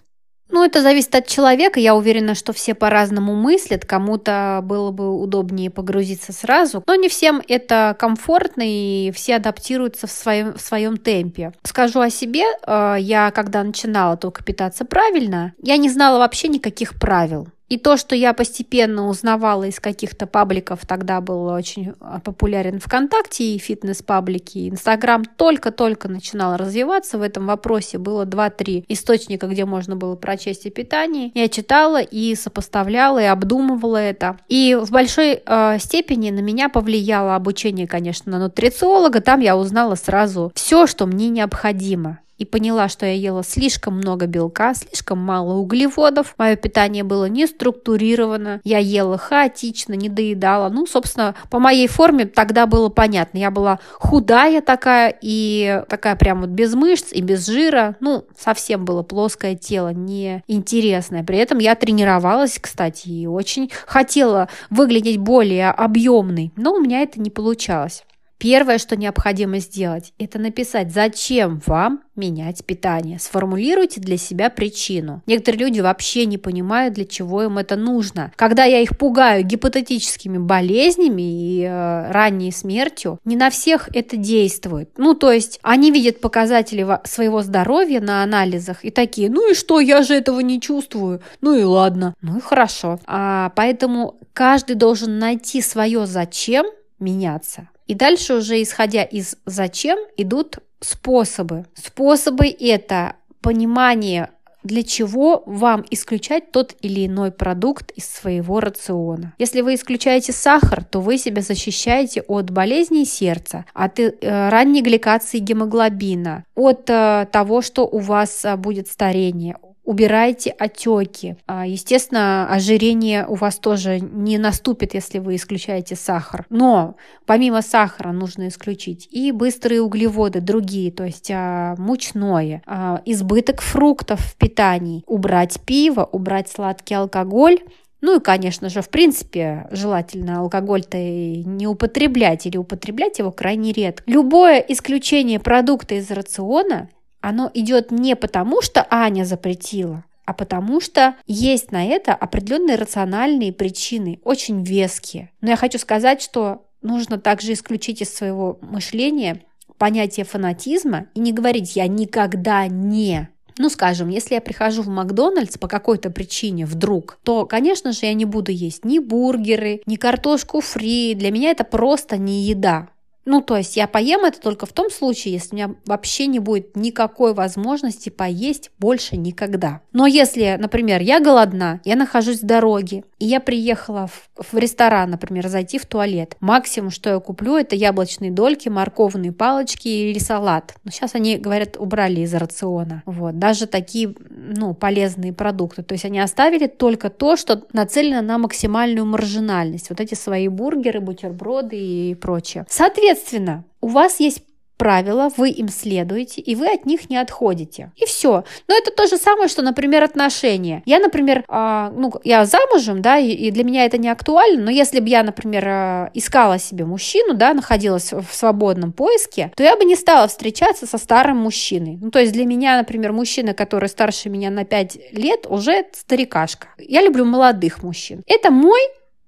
Ну, 0.50 0.64
это 0.64 0.82
зависит 0.82 1.14
от 1.14 1.26
человека. 1.26 1.80
Я 1.80 1.94
уверена, 1.94 2.34
что 2.34 2.52
все 2.52 2.74
по-разному 2.74 3.34
мыслят. 3.34 3.84
Кому-то 3.84 4.60
было 4.62 4.90
бы 4.90 5.16
удобнее 5.16 5.70
погрузиться 5.70 6.32
сразу. 6.32 6.82
Но 6.86 6.94
не 6.94 7.08
всем 7.08 7.42
это 7.48 7.96
комфортно, 7.98 8.62
и 8.64 9.12
все 9.14 9.36
адаптируются 9.36 10.06
в 10.06 10.10
своем, 10.10 10.54
в 10.54 10.60
своем 10.60 10.96
темпе. 10.96 11.52
Скажу 11.64 12.00
о 12.00 12.10
себе. 12.10 12.44
Э, 12.66 12.96
я, 12.98 13.30
когда 13.30 13.62
начинала 13.62 14.16
только 14.16 14.44
питаться 14.44 14.84
правильно, 14.84 15.54
я 15.62 15.76
не 15.76 15.88
знала 15.88 16.18
вообще 16.18 16.48
никаких 16.48 16.98
правил. 16.98 17.48
И 17.70 17.78
то, 17.78 17.96
что 17.96 18.16
я 18.16 18.33
постепенно 18.35 19.09
узнавала 19.09 19.62
из 19.62 19.78
каких-то 19.78 20.26
пабликов, 20.26 20.80
тогда 20.87 21.20
был 21.20 21.46
очень 21.46 21.94
а, 22.00 22.18
популярен 22.18 22.80
ВКонтакте 22.80 23.54
и 23.54 23.59
фитнес-паблики, 23.59 24.68
Инстаграм 24.68 25.24
только-только 25.24 26.09
начинал 26.09 26.56
развиваться 26.56 27.16
в 27.16 27.22
этом 27.22 27.46
вопросе. 27.46 27.98
Было 27.98 28.24
2-3 28.26 28.85
источника, 28.88 29.46
где 29.46 29.64
можно 29.66 29.94
было 29.94 30.16
прочесть 30.16 30.66
о 30.66 30.70
питании. 30.70 31.30
Я 31.35 31.48
читала 31.48 32.02
и 32.02 32.35
сопоставляла, 32.35 33.22
и 33.22 33.26
обдумывала 33.26 33.98
это. 33.98 34.37
И 34.48 34.76
в 34.80 34.90
большой 34.90 35.40
э, 35.46 35.78
степени 35.78 36.30
на 36.30 36.40
меня 36.40 36.68
повлияло 36.70 37.37
обучение, 37.37 37.87
конечно, 37.87 38.33
на 38.33 38.40
нутрициолога. 38.40 39.20
Там 39.20 39.38
я 39.38 39.56
узнала 39.56 39.94
сразу 39.94 40.50
все, 40.56 40.88
что 40.88 41.06
мне 41.06 41.28
необходимо 41.28 42.18
и 42.40 42.46
поняла, 42.46 42.88
что 42.88 43.05
я 43.05 43.12
ела 43.12 43.44
слишком 43.44 43.98
много 43.98 44.26
белка, 44.26 44.72
слишком 44.72 45.18
мало 45.18 45.57
углеводов. 45.59 46.35
Мое 46.38 46.57
питание 46.57 47.05
было 47.05 47.26
не 47.26 47.46
структурировано. 47.46 48.62
Я 48.64 48.79
ела 48.79 49.18
хаотично, 49.18 49.92
не 49.92 50.09
доедала. 50.09 50.70
Ну, 50.70 50.87
собственно, 50.87 51.35
по 51.50 51.59
моей 51.59 51.87
форме 51.87 52.24
тогда 52.24 52.64
было 52.64 52.88
понятно. 52.88 53.37
Я 53.37 53.50
была 53.50 53.79
худая 53.98 54.62
такая 54.62 55.14
и 55.20 55.83
такая 55.90 56.16
прям 56.16 56.40
вот 56.40 56.48
без 56.48 56.74
мышц 56.74 57.12
и 57.12 57.20
без 57.20 57.46
жира. 57.46 57.96
Ну, 58.00 58.24
совсем 58.38 58.87
было 58.87 59.03
плоское 59.03 59.55
тело, 59.55 59.92
неинтересное. 59.92 61.22
При 61.22 61.37
этом 61.37 61.59
я 61.59 61.74
тренировалась, 61.74 62.59
кстати, 62.59 63.09
и 63.09 63.26
очень 63.26 63.70
хотела 63.87 64.48
выглядеть 64.70 65.18
более 65.18 65.70
объемной, 65.70 66.53
но 66.57 66.72
у 66.72 66.81
меня 66.81 67.03
это 67.03 67.20
не 67.20 67.29
получалось. 67.29 68.03
Первое, 68.40 68.79
что 68.79 68.96
необходимо 68.96 69.59
сделать, 69.59 70.14
это 70.18 70.38
написать, 70.38 70.92
зачем 70.92 71.61
вам 71.66 72.00
менять 72.16 72.64
питание. 72.64 73.18
Сформулируйте 73.18 74.00
для 74.00 74.16
себя 74.16 74.48
причину. 74.48 75.22
Некоторые 75.26 75.66
люди 75.66 75.81
вообще 75.81 76.24
не 76.24 76.38
понимают, 76.38 76.94
для 76.94 77.05
чего 77.05 77.42
им 77.42 77.59
это 77.59 77.76
нужно. 77.76 78.33
Когда 78.37 78.64
я 78.64 78.81
их 78.81 78.96
пугаю 78.96 79.44
гипотетическими 79.44 80.38
болезнями 80.38 81.22
и 81.22 81.64
э, 81.64 82.11
ранней 82.11 82.50
смертью, 82.50 83.18
не 83.26 83.37
на 83.37 83.50
всех 83.50 83.90
это 83.94 84.16
действует. 84.16 84.90
Ну, 84.96 85.12
то 85.12 85.31
есть 85.31 85.59
они 85.62 85.90
видят 85.90 86.22
показатели 86.22 86.87
своего 87.05 87.42
здоровья 87.42 88.00
на 88.00 88.22
анализах 88.22 88.85
и 88.87 88.90
такие, 88.90 89.31
ну 89.31 89.50
и 89.50 89.55
что, 89.55 89.81
я 89.81 90.03
же 90.03 90.14
этого 90.14 90.40
не 90.40 90.62
чувствую. 90.62 91.20
Ну 91.42 91.55
и 91.55 91.62
ладно. 91.62 92.14
Ну 92.22 92.38
и 92.38 92.40
хорошо. 92.40 93.00
А, 93.07 93.53
поэтому 93.55 94.18
каждый 94.33 94.76
должен 94.76 95.18
найти 95.18 95.61
свое 95.61 96.07
зачем 96.07 96.66
меняться. 97.00 97.68
И 97.86 97.94
дальше 97.94 98.34
уже 98.34 98.62
исходя 98.62 99.02
из 99.02 99.36
зачем 99.46 99.98
идут 100.16 100.58
способы. 100.80 101.66
Способы 101.74 102.46
это 102.46 103.16
понимание 103.40 104.30
для 104.62 104.82
чего 104.82 105.42
вам 105.46 105.84
исключать 105.90 106.52
тот 106.52 106.74
или 106.82 107.06
иной 107.06 107.32
продукт 107.32 107.90
из 107.92 108.06
своего 108.06 108.60
рациона. 108.60 109.32
Если 109.38 109.62
вы 109.62 109.74
исключаете 109.74 110.32
сахар, 110.32 110.84
то 110.84 111.00
вы 111.00 111.18
себя 111.18 111.42
защищаете 111.42 112.22
от 112.22 112.50
болезней 112.50 113.06
сердца, 113.06 113.64
от 113.72 113.98
э, 113.98 114.12
ранней 114.20 114.82
гликации 114.82 115.38
гемоглобина, 115.38 116.44
от 116.54 116.90
э, 116.90 117.26
того, 117.32 117.62
что 117.62 117.86
у 117.86 117.98
вас 117.98 118.44
э, 118.44 118.56
будет 118.56 118.88
старение, 118.88 119.56
убирайте 119.84 120.50
отеки. 120.50 121.36
А, 121.46 121.66
естественно, 121.66 122.46
ожирение 122.48 123.26
у 123.26 123.34
вас 123.34 123.58
тоже 123.58 124.00
не 124.00 124.38
наступит, 124.38 124.94
если 124.94 125.18
вы 125.18 125.36
исключаете 125.36 125.96
сахар. 125.96 126.46
Но 126.48 126.96
помимо 127.26 127.62
сахара 127.62 128.12
нужно 128.12 128.48
исключить 128.48 129.08
и 129.10 129.32
быстрые 129.32 129.82
углеводы, 129.82 130.40
другие, 130.40 130.92
то 130.92 131.04
есть 131.04 131.30
а, 131.32 131.74
мучное, 131.78 132.62
а, 132.66 133.02
избыток 133.04 133.62
фруктов 133.62 134.20
в 134.20 134.36
питании, 134.36 135.02
убрать 135.06 135.60
пиво, 135.64 136.08
убрать 136.10 136.48
сладкий 136.48 136.94
алкоголь, 136.94 137.58
ну 138.00 138.16
и, 138.16 138.20
конечно 138.20 138.68
же, 138.70 138.80
в 138.80 138.88
принципе, 138.88 139.66
желательно 139.70 140.40
алкоголь-то 140.40 140.96
не 140.96 141.66
употреблять 141.66 142.46
или 142.46 142.56
употреблять 142.56 143.18
его 143.18 143.30
крайне 143.30 143.72
редко. 143.72 144.02
Любое 144.06 144.58
исключение 144.58 145.38
продукта 145.38 145.96
из 145.96 146.10
рациона 146.10 146.88
оно 147.20 147.50
идет 147.54 147.90
не 147.90 148.16
потому, 148.16 148.62
что 148.62 148.87
Аня 148.90 149.24
запретила, 149.24 150.04
а 150.24 150.33
потому 150.33 150.80
что 150.80 151.16
есть 151.26 151.72
на 151.72 151.85
это 151.85 152.14
определенные 152.14 152.76
рациональные 152.76 153.52
причины, 153.52 154.20
очень 154.24 154.62
веские. 154.62 155.30
Но 155.40 155.50
я 155.50 155.56
хочу 155.56 155.78
сказать, 155.78 156.22
что 156.22 156.66
нужно 156.83 157.18
также 157.18 157.52
исключить 157.52 158.02
из 158.02 158.14
своего 158.14 158.59
мышления 158.62 159.42
понятие 159.78 160.26
фанатизма 160.26 161.06
и 161.14 161.20
не 161.20 161.33
говорить 161.33 161.74
«я 161.74 161.87
никогда 161.88 162.66
не». 162.68 163.28
Ну, 163.59 163.68
скажем, 163.68 164.09
если 164.09 164.35
я 164.35 164.40
прихожу 164.40 164.83
в 164.83 164.88
Макдональдс 164.88 165.59
по 165.59 165.68
какой-то 165.68 166.09
причине 166.11 166.64
вдруг, 166.64 167.18
то, 167.24 167.44
конечно 167.44 167.92
же, 167.92 168.06
я 168.06 168.14
не 168.14 168.24
буду 168.24 168.52
есть 168.52 168.85
ни 168.87 168.98
бургеры, 168.98 169.83
ни 169.85 169.96
картошку 169.96 170.61
фри. 170.61 171.14
Для 171.14 171.30
меня 171.30 171.50
это 171.50 171.64
просто 171.64 172.16
не 172.16 172.42
еда. 172.42 172.88
Ну, 173.24 173.40
то 173.40 173.56
есть 173.56 173.76
я 173.76 173.87
поем 173.87 174.24
это 174.24 174.40
только 174.40 174.66
в 174.66 174.72
том 174.72 174.90
случае, 174.90 175.35
если 175.35 175.52
у 175.52 175.54
меня 175.56 175.74
вообще 175.87 176.26
не 176.26 176.38
будет 176.38 176.76
никакой 176.76 177.35
возможности 177.35 178.09
поесть 178.09 178.70
больше 178.78 179.16
никогда. 179.16 179.83
Но 179.92 180.06
если, 180.06 180.56
например, 180.59 181.02
я 181.02 181.20
голодна, 181.20 181.80
я 181.85 181.96
нахожусь 181.96 182.42
в 182.42 182.46
дороге, 182.46 183.04
и 183.18 183.26
я 183.26 183.40
приехала 183.40 184.06
в, 184.06 184.30
в 184.52 184.56
ресторан, 184.56 185.11
например, 185.11 185.48
зайти 185.48 185.78
в 185.78 185.87
туалет, 185.87 186.37
максимум, 186.40 186.90
что 186.90 187.11
я 187.11 187.18
куплю, 187.20 187.56
это 187.56 187.76
яблочные 187.76 188.30
дольки, 188.30 188.68
морковные 188.68 189.33
палочки 189.33 189.88
или 189.88 190.18
салат. 190.18 190.74
Но 190.85 190.90
сейчас 190.90 191.14
они, 191.14 191.37
говорят, 191.37 191.76
убрали 191.78 192.20
из 192.20 192.35
рациона. 192.35 193.02
Вот. 193.04 193.38
Даже 193.38 193.66
такие, 193.66 194.14
ну, 194.30 194.74
полезные 194.74 195.33
продукты. 195.33 195.83
То 195.83 195.92
есть 195.92 196.04
они 196.04 196.18
оставили 196.18 196.66
только 196.66 197.11
то, 197.11 197.37
что 197.37 197.62
нацелено 197.72 198.22
на 198.22 198.38
максимальную 198.38 199.04
маржинальность. 199.04 199.90
Вот 199.90 200.00
эти 200.00 200.14
свои 200.14 200.48
бургеры, 200.48 201.00
бутерброды 201.00 201.76
и 201.76 202.14
прочее. 202.14 202.64
Соответственно, 202.68 203.10
Соответственно, 203.11 203.64
у 203.81 203.88
вас 203.88 204.20
есть 204.20 204.44
правила, 204.77 205.31
вы 205.37 205.51
им 205.51 205.68
следуете, 205.68 206.40
и 206.40 206.55
вы 206.55 206.73
от 206.73 206.87
них 206.87 207.11
не 207.11 207.16
отходите. 207.16 207.90
И 207.96 208.07
все. 208.07 208.44
Но 208.68 208.75
это 208.75 208.92
то 208.92 209.09
же 209.09 209.16
самое, 209.16 209.49
что, 209.49 209.62
например, 209.62 210.05
отношения. 210.05 210.83
Я, 210.87 211.01
например, 211.01 211.44
э, 211.46 211.90
ну, 211.92 212.12
я 212.23 212.44
замужем, 212.44 213.03
да, 213.03 213.18
и, 213.18 213.31
и 213.31 213.51
для 213.51 213.64
меня 213.64 213.85
это 213.85 213.99
не 213.99 214.09
актуально, 214.09 214.62
но 214.62 214.70
если 214.70 215.01
бы 215.01 215.09
я, 215.09 215.25
например, 215.25 215.66
э, 215.66 216.11
искала 216.14 216.59
себе 216.59 216.85
мужчину, 216.85 217.35
да, 217.35 217.53
находилась 217.53 218.12
в 218.12 218.33
свободном 218.33 218.92
поиске, 218.92 219.53
то 219.57 219.62
я 219.64 219.77
бы 219.77 219.85
не 219.85 219.96
стала 219.96 220.29
встречаться 220.29 220.87
со 220.87 220.96
старым 220.96 221.38
мужчиной. 221.38 221.99
Ну, 222.01 222.11
то 222.11 222.20
есть 222.20 222.33
для 222.33 222.46
меня, 222.46 222.79
например, 222.79 223.12
мужчина, 223.12 223.55
который 223.55 223.88
старше 223.88 224.31
меня 224.31 224.51
на 224.51 224.64
5 224.64 225.12
лет, 225.12 225.46
уже 225.49 225.85
старикашка. 225.92 226.68
Я 226.79 227.03
люблю 227.03 227.25
молодых 227.25 227.83
мужчин. 227.83 228.23
Это 228.27 228.51
мой 228.53 228.81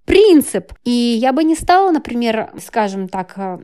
принцип. 0.04 0.72
И 0.84 0.90
я 0.90 1.32
бы 1.32 1.44
не 1.44 1.54
стала, 1.54 1.90
например, 1.90 2.52
скажем 2.64 3.08
так, 3.08 3.34
э, 3.36 3.58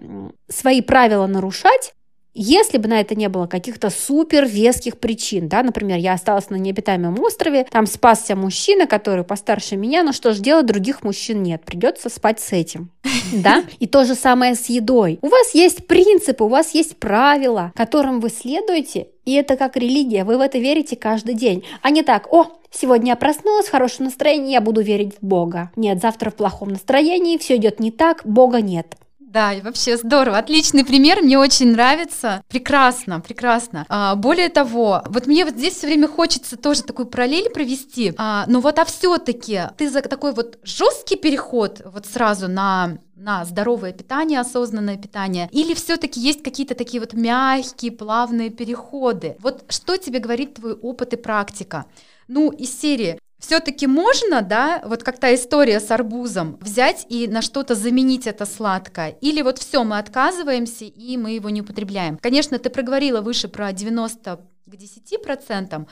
свои 0.48 0.80
правила 0.80 1.26
нарушать 1.26 1.92
Если 2.40 2.78
бы 2.78 2.88
на 2.88 3.00
это 3.00 3.16
не 3.16 3.28
было 3.28 3.48
каких-то 3.48 3.90
супер 3.90 4.46
веских 4.46 4.98
причин, 4.98 5.48
да, 5.48 5.64
например, 5.64 5.98
я 5.98 6.12
осталась 6.12 6.50
на 6.50 6.56
необитаемом 6.56 7.18
острове, 7.18 7.66
там 7.68 7.84
спасся 7.86 8.36
мужчина, 8.36 8.86
который 8.86 9.24
постарше 9.24 9.76
меня, 9.76 10.04
ну 10.04 10.12
что 10.12 10.32
ж 10.32 10.38
делать, 10.38 10.66
других 10.66 11.02
мужчин 11.02 11.42
нет, 11.42 11.64
придется 11.64 12.08
спать 12.08 12.38
с 12.38 12.52
этим, 12.52 12.92
да? 13.32 13.64
И 13.80 13.88
то 13.88 14.04
же 14.04 14.14
самое 14.14 14.54
с 14.54 14.66
едой. 14.66 15.18
У 15.20 15.28
вас 15.28 15.52
есть 15.54 15.88
принципы, 15.88 16.44
у 16.44 16.48
вас 16.48 16.74
есть 16.74 16.98
правила, 16.98 17.72
которым 17.74 18.20
вы 18.20 18.28
следуете, 18.28 19.08
и 19.24 19.32
это 19.32 19.56
как 19.56 19.76
религия, 19.76 20.22
вы 20.22 20.38
в 20.38 20.40
это 20.40 20.58
верите 20.58 20.94
каждый 20.94 21.34
день, 21.34 21.64
а 21.82 21.90
не 21.90 22.04
так, 22.04 22.32
о, 22.32 22.57
Сегодня 22.70 23.12
я 23.12 23.16
проснулась 23.16 23.66
в 23.66 23.70
хорошем 23.70 24.06
настроении, 24.06 24.52
я 24.52 24.60
буду 24.60 24.80
верить 24.80 25.16
в 25.20 25.26
Бога. 25.26 25.70
Нет, 25.76 26.00
завтра 26.00 26.30
в 26.30 26.34
плохом 26.36 26.70
настроении, 26.70 27.38
все 27.38 27.56
идет 27.56 27.80
не 27.80 27.90
так, 27.90 28.22
Бога 28.24 28.60
нет. 28.60 28.96
Да, 29.28 29.52
и 29.52 29.60
вообще 29.60 29.98
здорово, 29.98 30.38
отличный 30.38 30.86
пример, 30.86 31.20
мне 31.20 31.38
очень 31.38 31.72
нравится, 31.72 32.42
прекрасно, 32.48 33.20
прекрасно. 33.20 33.84
А, 33.90 34.14
более 34.14 34.48
того, 34.48 35.02
вот 35.04 35.26
мне 35.26 35.44
вот 35.44 35.54
здесь 35.54 35.74
все 35.74 35.86
время 35.86 36.08
хочется 36.08 36.56
тоже 36.56 36.82
такую 36.82 37.06
параллель 37.06 37.50
провести, 37.50 38.14
а, 38.16 38.44
но 38.46 38.60
вот 38.60 38.78
а 38.78 38.86
все-таки 38.86 39.64
ты 39.76 39.90
за 39.90 40.00
такой 40.00 40.32
вот 40.32 40.58
жесткий 40.62 41.16
переход 41.16 41.82
вот 41.84 42.06
сразу 42.06 42.48
на 42.48 42.98
на 43.18 43.44
здоровое 43.44 43.92
питание, 43.92 44.40
осознанное 44.40 44.96
питание, 44.96 45.48
или 45.50 45.74
все-таки 45.74 46.20
есть 46.20 46.42
какие-то 46.42 46.74
такие 46.76 47.00
вот 47.00 47.12
мягкие, 47.12 47.92
плавные 47.92 48.48
переходы? 48.48 49.36
Вот 49.40 49.64
что 49.68 49.96
тебе 49.96 50.20
говорит 50.20 50.54
твой 50.54 50.72
опыт 50.72 51.12
и 51.12 51.16
практика? 51.16 51.86
Ну, 52.28 52.50
из 52.50 52.78
серии 52.78 53.18
все-таки 53.38 53.86
можно, 53.86 54.42
да, 54.42 54.82
вот 54.84 55.02
как 55.02 55.18
та 55.18 55.34
история 55.34 55.80
с 55.80 55.90
арбузом, 55.90 56.58
взять 56.60 57.06
и 57.08 57.26
на 57.28 57.40
что-то 57.40 57.74
заменить 57.74 58.26
это 58.26 58.44
сладкое? 58.44 59.16
Или 59.20 59.42
вот 59.42 59.58
все, 59.58 59.82
мы 59.84 59.98
отказываемся 59.98 60.84
и 60.84 61.16
мы 61.16 61.32
его 61.32 61.48
не 61.48 61.62
употребляем? 61.62 62.18
Конечно, 62.18 62.58
ты 62.58 62.68
проговорила 62.68 63.20
выше 63.20 63.48
про 63.48 63.72
90 63.72 64.40
к 64.66 64.76
10 64.76 65.22
процентам, 65.22 65.88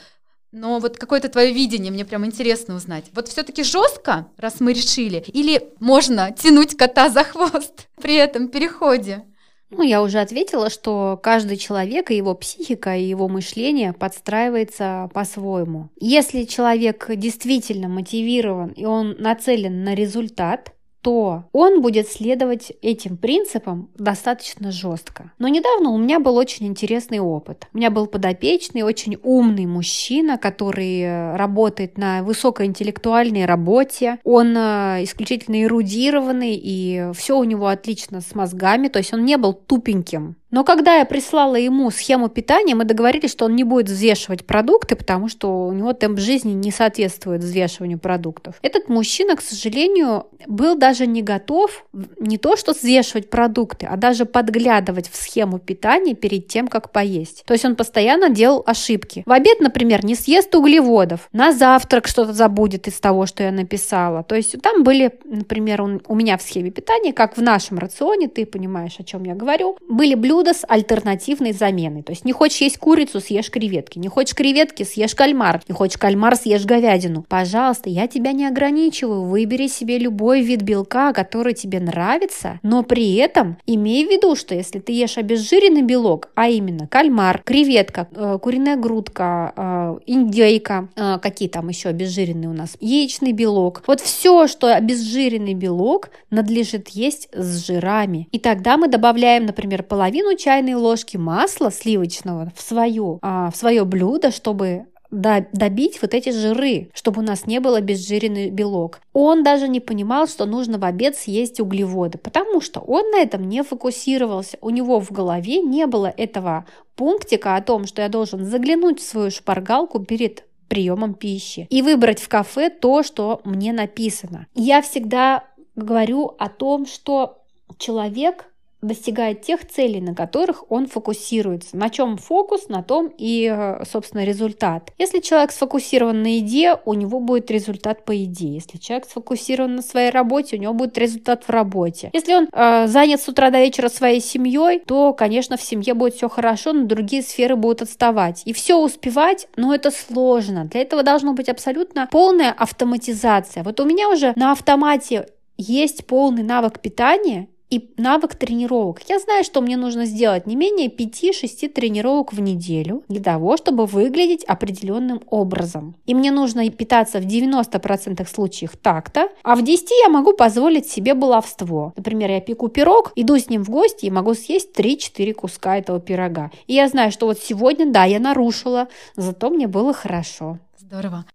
но 0.51 0.79
вот 0.79 0.97
какое-то 0.97 1.29
твое 1.29 1.51
видение, 1.51 1.91
мне 1.91 2.05
прям 2.05 2.25
интересно 2.25 2.75
узнать. 2.75 3.05
Вот 3.13 3.27
все-таки 3.27 3.63
жестко, 3.63 4.27
раз 4.37 4.59
мы 4.59 4.73
решили, 4.73 5.23
или 5.27 5.73
можно 5.79 6.31
тянуть 6.31 6.77
кота 6.77 7.09
за 7.09 7.23
хвост 7.23 7.87
при 8.01 8.15
этом 8.15 8.49
переходе? 8.49 9.25
Ну, 9.69 9.83
я 9.83 10.01
уже 10.01 10.19
ответила, 10.19 10.69
что 10.69 11.19
каждый 11.21 11.57
человек 11.57 12.09
и 12.09 12.15
его 12.15 12.33
психика, 12.35 12.95
и 12.95 13.03
его 13.03 13.27
мышление 13.27 13.91
подстраивается 13.91 15.09
по-своему. 15.13 15.89
Если 15.99 16.43
человек 16.43 17.09
действительно 17.15 17.89
мотивирован 17.89 18.69
и 18.71 18.85
он 18.85 19.15
нацелен 19.19 19.83
на 19.83 19.93
результат, 19.93 20.73
то 21.07 21.45
он 21.53 21.81
будет 21.81 22.09
следовать 22.09 22.73
этим 22.81 23.15
принципам 23.15 23.89
достаточно 23.97 24.73
жестко. 24.73 25.31
Но 25.39 25.47
недавно 25.47 25.91
у 25.91 25.97
меня 25.97 26.19
был 26.19 26.35
очень 26.35 26.67
интересный 26.67 27.19
опыт. 27.19 27.65
У 27.73 27.77
меня 27.77 27.91
был 27.91 28.07
подопечный, 28.07 28.81
очень 28.81 29.17
умный 29.23 29.65
мужчина, 29.67 30.37
который 30.37 30.99
э, 31.03 31.37
работает 31.37 31.97
на 31.97 32.23
высокоинтеллектуальной 32.23 33.45
работе. 33.45 34.19
Он 34.25 34.53
э, 34.57 35.03
исключительно 35.05 35.63
эрудированный, 35.63 36.59
и 36.61 37.13
все 37.15 37.37
у 37.37 37.45
него 37.45 37.67
отлично 37.67 38.19
с 38.19 38.35
мозгами, 38.35 38.89
то 38.89 38.99
есть 38.99 39.13
он 39.13 39.23
не 39.23 39.37
был 39.37 39.53
тупеньким. 39.53 40.35
Но 40.49 40.63
когда 40.63 40.95
я 40.95 41.05
прислала 41.05 41.55
ему 41.55 41.91
схему 41.91 42.29
питания, 42.29 42.73
мы 42.73 42.85
договорились, 42.85 43.31
что 43.31 43.45
он 43.45 43.55
не 43.55 43.65
будет 43.65 43.89
взвешивать 43.89 44.45
продукты, 44.45 44.95
потому 44.95 45.27
что 45.27 45.67
у 45.67 45.73
него 45.73 45.91
темп 45.91 46.19
жизни 46.19 46.53
не 46.53 46.71
соответствует 46.71 47.41
взвешиванию 47.41 47.99
продуктов. 47.99 48.55
Этот 48.61 48.87
мужчина, 48.87 49.35
к 49.35 49.41
сожалению, 49.41 50.27
был 50.47 50.77
даже 50.77 50.96
не 51.05 51.21
готов 51.21 51.85
не 52.19 52.37
то 52.37 52.55
что 52.55 52.73
взвешивать 52.73 53.29
продукты, 53.29 53.85
а 53.85 53.97
даже 53.97 54.25
подглядывать 54.25 55.09
в 55.09 55.15
схему 55.15 55.59
питания 55.59 56.15
перед 56.15 56.47
тем, 56.47 56.67
как 56.67 56.91
поесть. 56.91 57.43
То 57.45 57.53
есть 57.53 57.65
он 57.65 57.75
постоянно 57.75 58.29
делал 58.29 58.63
ошибки. 58.65 59.23
В 59.25 59.31
обед, 59.31 59.59
например, 59.59 60.03
не 60.05 60.15
съест 60.15 60.53
углеводов, 60.55 61.29
на 61.31 61.51
завтрак 61.51 62.07
что-то 62.07 62.33
забудет 62.33 62.87
из 62.87 62.99
того, 62.99 63.25
что 63.25 63.43
я 63.43 63.51
написала. 63.51 64.23
То 64.23 64.35
есть 64.35 64.61
там 64.61 64.83
были, 64.83 65.11
например, 65.25 65.81
у 65.81 66.15
меня 66.15 66.37
в 66.37 66.41
схеме 66.41 66.71
питания, 66.71 67.13
как 67.13 67.37
в 67.37 67.41
нашем 67.41 67.77
рационе, 67.77 68.27
ты 68.27 68.45
понимаешь, 68.45 68.95
о 68.99 69.03
чем 69.03 69.23
я 69.23 69.35
говорю, 69.35 69.77
были 69.87 70.15
блюда, 70.15 70.53
с 70.53 70.65
альтернативной 70.67 71.53
заменой. 71.53 72.03
То 72.03 72.11
есть 72.11 72.25
не 72.25 72.31
хочешь 72.31 72.61
есть 72.61 72.77
курицу, 72.77 73.19
съешь 73.19 73.51
креветки. 73.51 73.99
Не 73.99 74.07
хочешь 74.07 74.35
креветки, 74.35 74.83
съешь 74.83 75.15
кальмар. 75.15 75.61
Не 75.67 75.73
хочешь 75.73 75.97
кальмар, 75.97 76.35
съешь 76.35 76.65
говядину. 76.65 77.25
Пожалуйста, 77.27 77.89
я 77.89 78.07
тебя 78.07 78.31
не 78.31 78.45
ограничиваю. 78.45 79.23
Выбери 79.23 79.67
себе 79.67 79.97
любой 79.97 80.41
вид 80.41 80.61
белка, 80.61 80.86
который 80.87 81.53
тебе 81.53 81.79
нравится, 81.79 82.59
но 82.63 82.83
при 82.83 83.15
этом 83.15 83.57
имей 83.65 84.05
в 84.05 84.09
виду, 84.09 84.35
что 84.35 84.55
если 84.55 84.79
ты 84.79 84.91
ешь 84.93 85.17
обезжиренный 85.17 85.81
белок, 85.81 86.29
а 86.35 86.47
именно 86.47 86.87
кальмар, 86.87 87.41
креветка, 87.43 88.07
э, 88.11 88.37
куриная 88.41 88.75
грудка, 88.75 89.53
э, 89.55 89.99
индейка, 90.05 90.89
э, 90.95 91.19
какие 91.21 91.49
там 91.49 91.69
еще 91.69 91.89
обезжиренные 91.89 92.49
у 92.49 92.53
нас, 92.53 92.77
яичный 92.79 93.31
белок, 93.31 93.83
вот 93.87 94.01
все, 94.01 94.47
что 94.47 94.73
обезжиренный 94.73 95.53
белок, 95.53 96.09
надлежит 96.29 96.89
есть 96.89 97.29
с 97.33 97.65
жирами. 97.65 98.27
И 98.31 98.39
тогда 98.39 98.77
мы 98.77 98.87
добавляем, 98.87 99.45
например, 99.45 99.83
половину 99.83 100.35
чайной 100.35 100.75
ложки 100.75 101.17
масла 101.17 101.71
сливочного 101.71 102.51
в 102.55 102.61
свое, 102.61 103.19
а, 103.21 103.51
в 103.51 103.55
свое 103.55 103.85
блюдо, 103.85 104.31
чтобы 104.31 104.85
добить 105.09 106.01
вот 106.01 106.13
эти 106.13 106.29
жиры, 106.29 106.89
чтобы 106.93 107.21
у 107.21 107.25
нас 107.25 107.45
не 107.45 107.59
было 107.59 107.77
обезжиренный 107.77 108.49
белок. 108.49 108.99
Он 109.13 109.43
даже 109.43 109.67
не 109.67 109.79
понимал, 109.79 110.27
что 110.27 110.45
нужно 110.45 110.77
в 110.77 110.85
обед 110.85 111.15
съесть 111.15 111.59
углеводы, 111.59 112.17
потому 112.17 112.61
что 112.61 112.79
он 112.79 113.11
на 113.11 113.19
этом 113.19 113.47
не 113.47 113.63
фокусировался. 113.63 114.57
У 114.61 114.69
него 114.69 114.99
в 114.99 115.11
голове 115.11 115.61
не 115.61 115.87
было 115.87 116.13
этого 116.15 116.65
пунктика 116.95 117.55
о 117.55 117.61
том, 117.61 117.85
что 117.85 118.01
я 118.01 118.09
должен 118.09 118.43
заглянуть 118.45 118.99
в 118.99 119.07
свою 119.07 119.31
шпаргалку 119.31 119.99
перед 119.99 120.45
приемом 120.67 121.13
пищи 121.13 121.67
и 121.69 121.81
выбрать 121.81 122.19
в 122.19 122.27
кафе 122.27 122.69
то, 122.69 123.03
что 123.03 123.41
мне 123.45 123.71
написано. 123.71 124.47
Я 124.53 124.81
всегда 124.81 125.45
говорю 125.75 126.35
о 126.37 126.49
том, 126.49 126.85
что 126.85 127.37
человек 127.77 128.45
достигает 128.81 129.41
тех 129.41 129.67
целей, 129.67 130.01
на 130.01 130.13
которых 130.13 130.71
он 130.71 130.87
фокусируется. 130.87 131.75
На 131.77 131.89
чем 131.89 132.17
фокус, 132.17 132.69
на 132.69 132.83
том 132.83 133.11
и, 133.17 133.51
э, 133.51 133.83
собственно, 133.85 134.23
результат. 134.23 134.91
Если 134.97 135.19
человек 135.19 135.51
сфокусирован 135.51 136.21
на 136.21 136.37
еде, 136.37 136.77
у 136.85 136.93
него 136.93 137.19
будет 137.19 137.49
результат 137.49 138.05
по 138.05 138.11
еде. 138.11 138.47
Если 138.47 138.77
человек 138.77 139.07
сфокусирован 139.07 139.75
на 139.75 139.81
своей 139.81 140.11
работе, 140.11 140.57
у 140.57 140.59
него 140.59 140.73
будет 140.73 140.97
результат 140.97 141.43
в 141.43 141.49
работе. 141.49 142.11
Если 142.13 142.33
он 142.33 142.47
э, 142.51 142.87
занят 142.87 143.21
с 143.21 143.27
утра 143.27 143.49
до 143.49 143.59
вечера 143.59 143.89
своей 143.89 144.21
семьей, 144.21 144.79
то, 144.85 145.13
конечно, 145.13 145.57
в 145.57 145.61
семье 145.61 145.93
будет 145.93 146.15
все 146.15 146.29
хорошо, 146.29 146.73
но 146.73 146.85
другие 146.85 147.23
сферы 147.23 147.55
будут 147.55 147.81
отставать. 147.81 148.43
И 148.45 148.53
все 148.53 148.77
успевать, 148.77 149.47
но 149.55 149.73
это 149.73 149.89
сложно. 149.91 150.65
Для 150.65 150.81
этого 150.81 151.03
должна 151.03 151.33
быть 151.33 151.49
абсолютно 151.49 152.07
полная 152.11 152.51
автоматизация. 152.51 153.63
Вот 153.63 153.79
у 153.79 153.85
меня 153.85 154.09
уже 154.09 154.33
на 154.35 154.51
автомате 154.51 155.27
есть 155.57 156.05
полный 156.05 156.43
навык 156.43 156.79
питания, 156.79 157.47
и 157.69 157.89
навык 157.97 158.35
тренировок. 158.35 159.01
Я 159.07 159.19
знаю, 159.19 159.43
что 159.43 159.61
мне 159.61 159.77
нужно 159.77 160.05
сделать 160.05 160.47
не 160.47 160.55
менее 160.55 160.89
5-6 160.89 161.69
тренировок 161.69 162.33
в 162.33 162.39
неделю 162.39 163.03
для 163.07 163.21
того, 163.21 163.57
чтобы 163.57 163.85
выглядеть 163.85 164.43
определенным 164.43 165.21
образом. 165.29 165.95
И 166.05 166.15
мне 166.15 166.31
нужно 166.31 166.69
питаться 166.69 167.19
в 167.19 167.25
90% 167.25 168.27
случаев 168.27 168.77
так-то, 168.81 169.29
а 169.43 169.55
в 169.55 169.63
10 169.63 169.89
я 170.03 170.09
могу 170.09 170.33
позволить 170.33 170.89
себе 170.89 171.13
баловство. 171.13 171.93
Например, 171.95 172.31
я 172.31 172.41
пеку 172.41 172.67
пирог, 172.67 173.11
иду 173.15 173.37
с 173.37 173.49
ним 173.49 173.63
в 173.63 173.69
гости 173.69 174.05
и 174.05 174.11
могу 174.11 174.33
съесть 174.33 174.77
3-4 174.77 175.33
куска 175.33 175.77
этого 175.77 175.99
пирога. 175.99 176.51
И 176.67 176.73
я 176.73 176.87
знаю, 176.87 177.11
что 177.11 177.25
вот 177.25 177.39
сегодня, 177.39 177.91
да, 177.91 178.05
я 178.05 178.19
нарушила, 178.19 178.87
зато 179.15 179.49
мне 179.49 179.67
было 179.67 179.93
хорошо. 179.93 180.59
Здорово. 180.77 181.25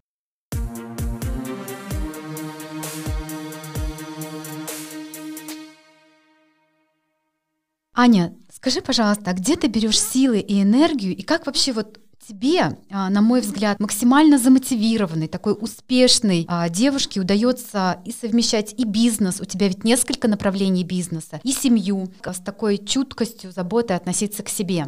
Аня, 7.95 8.35
скажи, 8.51 8.81
пожалуйста, 8.81 9.31
а 9.31 9.35
где 9.35 9.57
ты 9.57 9.67
берешь 9.67 10.01
силы 10.01 10.41
и 10.41 10.63
энергию, 10.63 11.15
и 11.15 11.23
как 11.23 11.45
вообще 11.45 11.73
вот 11.73 11.99
тебе, 12.27 12.79
а, 12.91 13.11
на 13.11 13.21
мой 13.21 13.41
взгляд, 13.41 13.81
максимально 13.81 14.39
замотивированной, 14.39 15.29
такой 15.29 15.57
успешной 15.59 16.47
а, 16.49 16.69
девушке 16.69 17.21
удается 17.21 18.01
и 18.05 18.13
совмещать 18.13 18.75
и 18.79 18.85
бизнес, 18.85 19.41
у 19.41 19.45
тебя 19.45 19.69
ведь 19.69 19.85
несколько 19.85 20.29
направлений 20.29 20.85
бизнеса, 20.85 21.41
и 21.43 21.53
семью, 21.53 22.09
с 22.25 22.39
такой 22.39 22.79
чуткостью, 22.79 23.53
заботой 23.53 23.97
относиться 23.97 24.43
к 24.43 24.49
себе? 24.49 24.87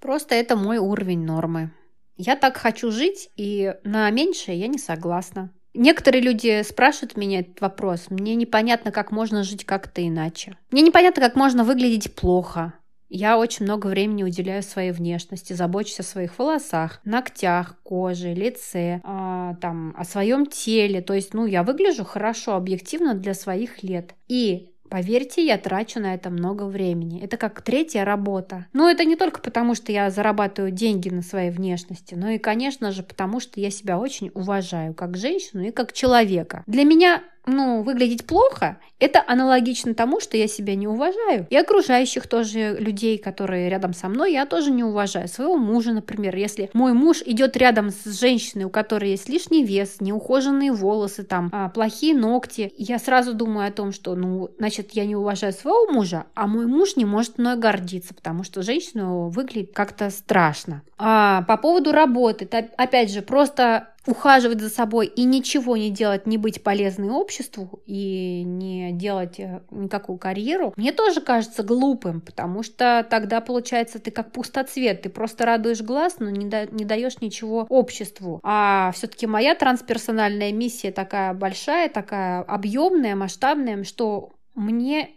Просто 0.00 0.34
это 0.34 0.56
мой 0.56 0.78
уровень 0.78 1.24
нормы. 1.24 1.70
Я 2.16 2.36
так 2.36 2.58
хочу 2.58 2.90
жить, 2.90 3.30
и 3.36 3.74
на 3.84 4.10
меньшее 4.10 4.58
я 4.58 4.66
не 4.66 4.78
согласна. 4.78 5.50
Некоторые 5.74 6.22
люди 6.22 6.62
спрашивают 6.62 7.16
меня 7.16 7.40
этот 7.40 7.60
вопрос. 7.60 8.06
Мне 8.08 8.36
непонятно, 8.36 8.92
как 8.92 9.10
можно 9.10 9.42
жить 9.42 9.64
как-то 9.64 10.06
иначе. 10.06 10.56
Мне 10.70 10.82
непонятно, 10.82 11.20
как 11.20 11.34
можно 11.34 11.64
выглядеть 11.64 12.14
плохо. 12.14 12.74
Я 13.08 13.38
очень 13.38 13.64
много 13.64 13.88
времени 13.88 14.24
уделяю 14.24 14.62
своей 14.62 14.90
внешности, 14.90 15.52
забочусь 15.52 16.00
о 16.00 16.04
своих 16.04 16.38
волосах, 16.38 17.00
ногтях, 17.04 17.76
коже, 17.82 18.34
лице, 18.34 19.00
э, 19.04 19.54
там, 19.60 19.94
о 19.96 20.04
своем 20.04 20.46
теле. 20.46 21.00
То 21.00 21.14
есть, 21.14 21.34
ну, 21.34 21.46
я 21.46 21.62
выгляжу 21.62 22.04
хорошо, 22.04 22.54
объективно 22.54 23.14
для 23.14 23.34
своих 23.34 23.82
лет. 23.82 24.14
И 24.26 24.73
Поверьте, 24.94 25.44
я 25.44 25.58
трачу 25.58 25.98
на 25.98 26.14
это 26.14 26.30
много 26.30 26.66
времени. 26.66 27.20
Это 27.20 27.36
как 27.36 27.62
третья 27.62 28.04
работа. 28.04 28.66
Но 28.72 28.88
это 28.88 29.04
не 29.04 29.16
только 29.16 29.40
потому, 29.40 29.74
что 29.74 29.90
я 29.90 30.08
зарабатываю 30.08 30.70
деньги 30.70 31.08
на 31.08 31.22
своей 31.22 31.50
внешности, 31.50 32.14
но 32.14 32.28
и, 32.28 32.38
конечно 32.38 32.92
же, 32.92 33.02
потому 33.02 33.40
что 33.40 33.58
я 33.58 33.70
себя 33.70 33.98
очень 33.98 34.30
уважаю 34.34 34.94
как 34.94 35.16
женщину 35.16 35.64
и 35.64 35.72
как 35.72 35.94
человека. 35.94 36.62
Для 36.68 36.84
меня 36.84 37.24
ну, 37.46 37.82
выглядеть 37.82 38.26
плохо, 38.26 38.78
это 38.98 39.22
аналогично 39.26 39.94
тому, 39.94 40.20
что 40.20 40.36
я 40.36 40.46
себя 40.46 40.74
не 40.74 40.88
уважаю. 40.88 41.46
И 41.50 41.56
окружающих 41.56 42.26
тоже 42.26 42.76
людей, 42.78 43.18
которые 43.18 43.68
рядом 43.68 43.92
со 43.92 44.08
мной, 44.08 44.32
я 44.32 44.46
тоже 44.46 44.70
не 44.70 44.84
уважаю. 44.84 45.28
Своего 45.28 45.56
мужа, 45.56 45.92
например. 45.92 46.34
Если 46.36 46.70
мой 46.72 46.92
муж 46.92 47.22
идет 47.24 47.56
рядом 47.56 47.90
с 47.90 48.04
женщиной, 48.18 48.64
у 48.64 48.70
которой 48.70 49.10
есть 49.10 49.28
лишний 49.28 49.64
вес, 49.64 49.96
неухоженные 50.00 50.72
волосы, 50.72 51.24
там, 51.24 51.50
а, 51.52 51.68
плохие 51.68 52.14
ногти, 52.14 52.72
я 52.76 52.98
сразу 52.98 53.34
думаю 53.34 53.68
о 53.68 53.72
том, 53.72 53.92
что, 53.92 54.14
ну, 54.14 54.50
значит, 54.58 54.92
я 54.92 55.04
не 55.04 55.16
уважаю 55.16 55.52
своего 55.52 55.92
мужа, 55.92 56.26
а 56.34 56.46
мой 56.46 56.66
муж 56.66 56.96
не 56.96 57.04
может 57.04 57.38
мной 57.38 57.56
гордиться, 57.56 58.14
потому 58.14 58.44
что 58.44 58.62
женщина 58.62 59.28
выглядит 59.28 59.72
как-то 59.74 60.10
страшно. 60.10 60.82
А 60.96 61.42
по 61.42 61.56
поводу 61.56 61.92
работы, 61.92 62.48
опять 62.76 63.10
же, 63.10 63.20
просто 63.22 63.88
ухаживать 64.06 64.60
за 64.60 64.68
собой 64.68 65.06
и 65.06 65.24
ничего 65.24 65.76
не 65.76 65.90
делать, 65.90 66.26
не 66.26 66.38
быть 66.38 66.62
полезной 66.62 67.10
обществу 67.10 67.82
и 67.86 68.42
не 68.44 68.92
делать 68.92 69.40
э, 69.40 69.62
никакую 69.70 70.18
карьеру, 70.18 70.72
мне 70.76 70.92
тоже 70.92 71.20
кажется 71.20 71.62
глупым, 71.62 72.20
потому 72.20 72.62
что 72.62 73.06
тогда 73.08 73.40
получается 73.40 73.98
ты 73.98 74.10
как 74.10 74.32
пустоцвет, 74.32 75.02
ты 75.02 75.08
просто 75.08 75.46
радуешь 75.46 75.82
глаз, 75.82 76.16
но 76.18 76.30
не, 76.30 76.46
да, 76.46 76.66
не 76.66 76.84
даешь 76.84 77.20
ничего 77.20 77.66
обществу. 77.68 78.40
А 78.42 78.92
все-таки 78.94 79.26
моя 79.26 79.54
трансперсональная 79.54 80.52
миссия 80.52 80.92
такая 80.92 81.34
большая, 81.34 81.88
такая 81.88 82.42
объемная, 82.42 83.16
масштабная, 83.16 83.84
что 83.84 84.30
мне 84.54 85.10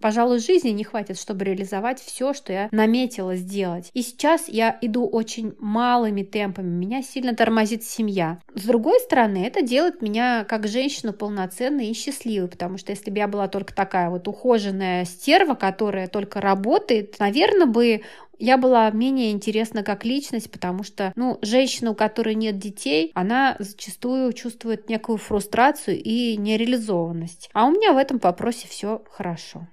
Пожалуй, 0.00 0.38
жизни 0.38 0.70
не 0.70 0.84
хватит, 0.84 1.18
чтобы 1.18 1.44
реализовать 1.44 2.00
все, 2.00 2.34
что 2.34 2.52
я 2.52 2.68
наметила 2.70 3.34
сделать. 3.36 3.90
И 3.94 4.02
сейчас 4.02 4.48
я 4.48 4.76
иду 4.80 5.06
очень 5.06 5.54
малыми 5.58 6.22
темпами, 6.22 6.68
меня 6.68 7.02
сильно 7.02 7.34
тормозит 7.34 7.82
семья. 7.82 8.38
С 8.54 8.64
другой 8.64 9.00
стороны, 9.00 9.46
это 9.46 9.62
делает 9.62 10.02
меня 10.02 10.44
как 10.44 10.68
женщину 10.68 11.12
полноценной 11.12 11.88
и 11.88 11.94
счастливой, 11.94 12.48
потому 12.48 12.78
что 12.78 12.92
если 12.92 13.10
бы 13.10 13.18
я 13.18 13.28
была 13.28 13.48
только 13.48 13.74
такая 13.74 14.10
вот 14.10 14.28
ухоженная 14.28 15.04
стерва, 15.04 15.54
которая 15.54 16.08
только 16.08 16.40
работает, 16.40 17.18
наверное, 17.18 17.66
бы 17.66 18.02
я 18.38 18.58
была 18.58 18.90
менее 18.90 19.32
интересна 19.32 19.82
как 19.82 20.04
личность, 20.04 20.50
потому 20.50 20.82
что, 20.82 21.12
ну, 21.16 21.38
женщина, 21.42 21.92
у 21.92 21.94
которой 21.94 22.34
нет 22.34 22.58
детей, 22.58 23.10
она 23.14 23.56
зачастую 23.58 24.32
чувствует 24.34 24.88
некую 24.88 25.16
фрустрацию 25.16 26.00
и 26.02 26.36
нереализованность. 26.36 27.48
А 27.54 27.66
у 27.66 27.70
меня 27.70 27.92
в 27.92 27.96
этом 27.96 28.18
вопросе 28.18 28.68
все 28.68 29.02
хорошо. 29.10 29.66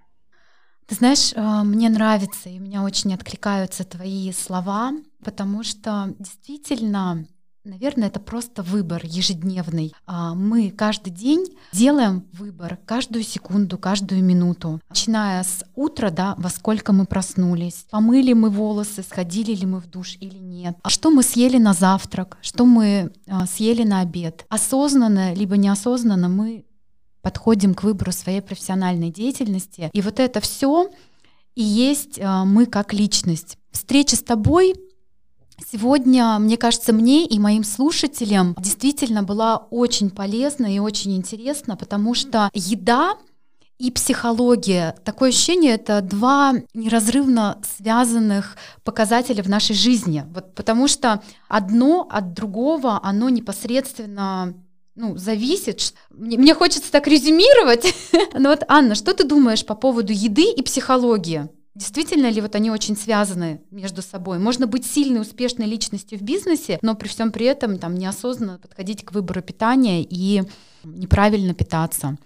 Ты 0.87 0.95
знаешь, 0.95 1.33
э, 1.33 1.63
мне 1.63 1.89
нравится, 1.89 2.49
и 2.49 2.59
меня 2.59 2.83
очень 2.83 3.13
откликаются 3.13 3.83
твои 3.83 4.31
слова, 4.31 4.91
потому 5.23 5.63
что 5.63 6.13
действительно 6.19 7.25
Наверное, 7.65 8.09
это 8.09 8.19
просто 8.19 8.61
выбор 8.61 9.01
ежедневный. 9.05 9.93
А, 10.05 10.33
мы 10.35 10.69
каждый 10.69 11.11
день 11.11 11.45
делаем 11.71 12.25
выбор, 12.33 12.77
каждую 12.85 13.23
секунду, 13.23 13.77
каждую 13.77 14.21
минуту. 14.21 14.81
Начиная 14.89 15.43
с 15.43 15.63
утра, 15.73 16.09
да, 16.09 16.35
во 16.37 16.49
сколько 16.49 16.91
мы 16.91 17.05
проснулись, 17.05 17.85
помыли 17.89 18.33
мы 18.33 18.49
волосы, 18.49 19.01
сходили 19.01 19.55
ли 19.55 19.65
мы 19.65 19.79
в 19.79 19.89
душ 19.89 20.17
или 20.19 20.39
нет, 20.39 20.75
а 20.83 20.89
что 20.89 21.09
мы 21.09 21.23
съели 21.23 21.57
на 21.57 21.71
завтрак, 21.71 22.37
что 22.41 22.65
мы 22.65 23.13
а, 23.29 23.45
съели 23.45 23.83
на 23.83 24.01
обед. 24.01 24.45
Осознанно 24.49 25.33
либо 25.33 25.55
неосознанно 25.55 26.27
мы 26.27 26.65
подходим 27.23 27.73
к 27.73 27.81
выбору 27.81 28.11
своей 28.11 28.41
профессиональной 28.41 29.09
деятельности. 29.09 29.89
И 29.93 30.01
вот 30.01 30.19
это 30.19 30.39
все 30.41 30.91
и 31.55 31.63
есть 31.63 32.19
э, 32.19 32.43
мы 32.45 32.67
как 32.67 32.93
личность. 32.93 33.57
Встреча 33.71 34.15
с 34.15 34.21
тобой 34.21 34.75
Сегодня, 35.71 36.39
мне 36.39 36.57
кажется, 36.57 36.93
мне 36.93 37.25
и 37.25 37.37
моим 37.37 37.63
слушателям 37.63 38.55
действительно 38.59 39.21
была 39.21 39.57
очень 39.69 40.09
полезна 40.09 40.75
и 40.75 40.79
очень 40.79 41.15
интересна, 41.15 41.77
потому 41.77 42.15
что 42.15 42.49
еда 42.53 43.15
и 43.77 43.91
психология. 43.91 44.95
Такое 45.03 45.29
ощущение 45.29 45.73
это 45.73 46.01
два 46.01 46.53
неразрывно 46.73 47.59
связанных 47.77 48.57
показателя 48.83 49.43
в 49.43 49.49
нашей 49.49 49.75
жизни. 49.75 50.25
Вот 50.33 50.55
потому 50.55 50.87
что 50.87 51.21
одно 51.47 52.07
от 52.09 52.33
другого, 52.33 52.99
оно 53.03 53.29
непосредственно 53.29 54.55
ну, 54.95 55.17
зависит. 55.17 55.93
Мне, 56.11 56.37
мне 56.37 56.53
хочется 56.53 56.91
так 56.91 57.07
резюмировать. 57.07 57.93
Но 58.33 58.49
вот, 58.49 58.63
Анна, 58.67 58.95
что 58.95 59.13
ты 59.13 59.23
думаешь 59.23 59.65
по 59.65 59.75
поводу 59.75 60.13
еды 60.13 60.51
и 60.51 60.61
психологии? 60.61 61.49
Действительно 61.75 62.29
ли 62.29 62.39
вот 62.39 62.53
они 62.53 62.69
очень 62.69 62.95
связаны 62.95 63.63
между 63.71 64.03
собой? 64.03 64.37
Можно 64.37 64.67
быть 64.67 64.85
сильной, 64.85 65.21
успешной 65.21 65.65
личностью 65.65 66.19
в 66.19 66.21
бизнесе, 66.21 66.77
но 66.83 66.93
при 66.93 67.07
всем 67.07 67.31
при 67.31 67.47
этом 67.47 67.79
там 67.79 67.95
неосознанно 67.95 68.59
подходить 68.59 69.03
к 69.03 69.11
выбору 69.11 69.41
питания 69.41 70.03
и 70.03 70.43
неправильно 70.83 71.55
питаться. 71.55 72.17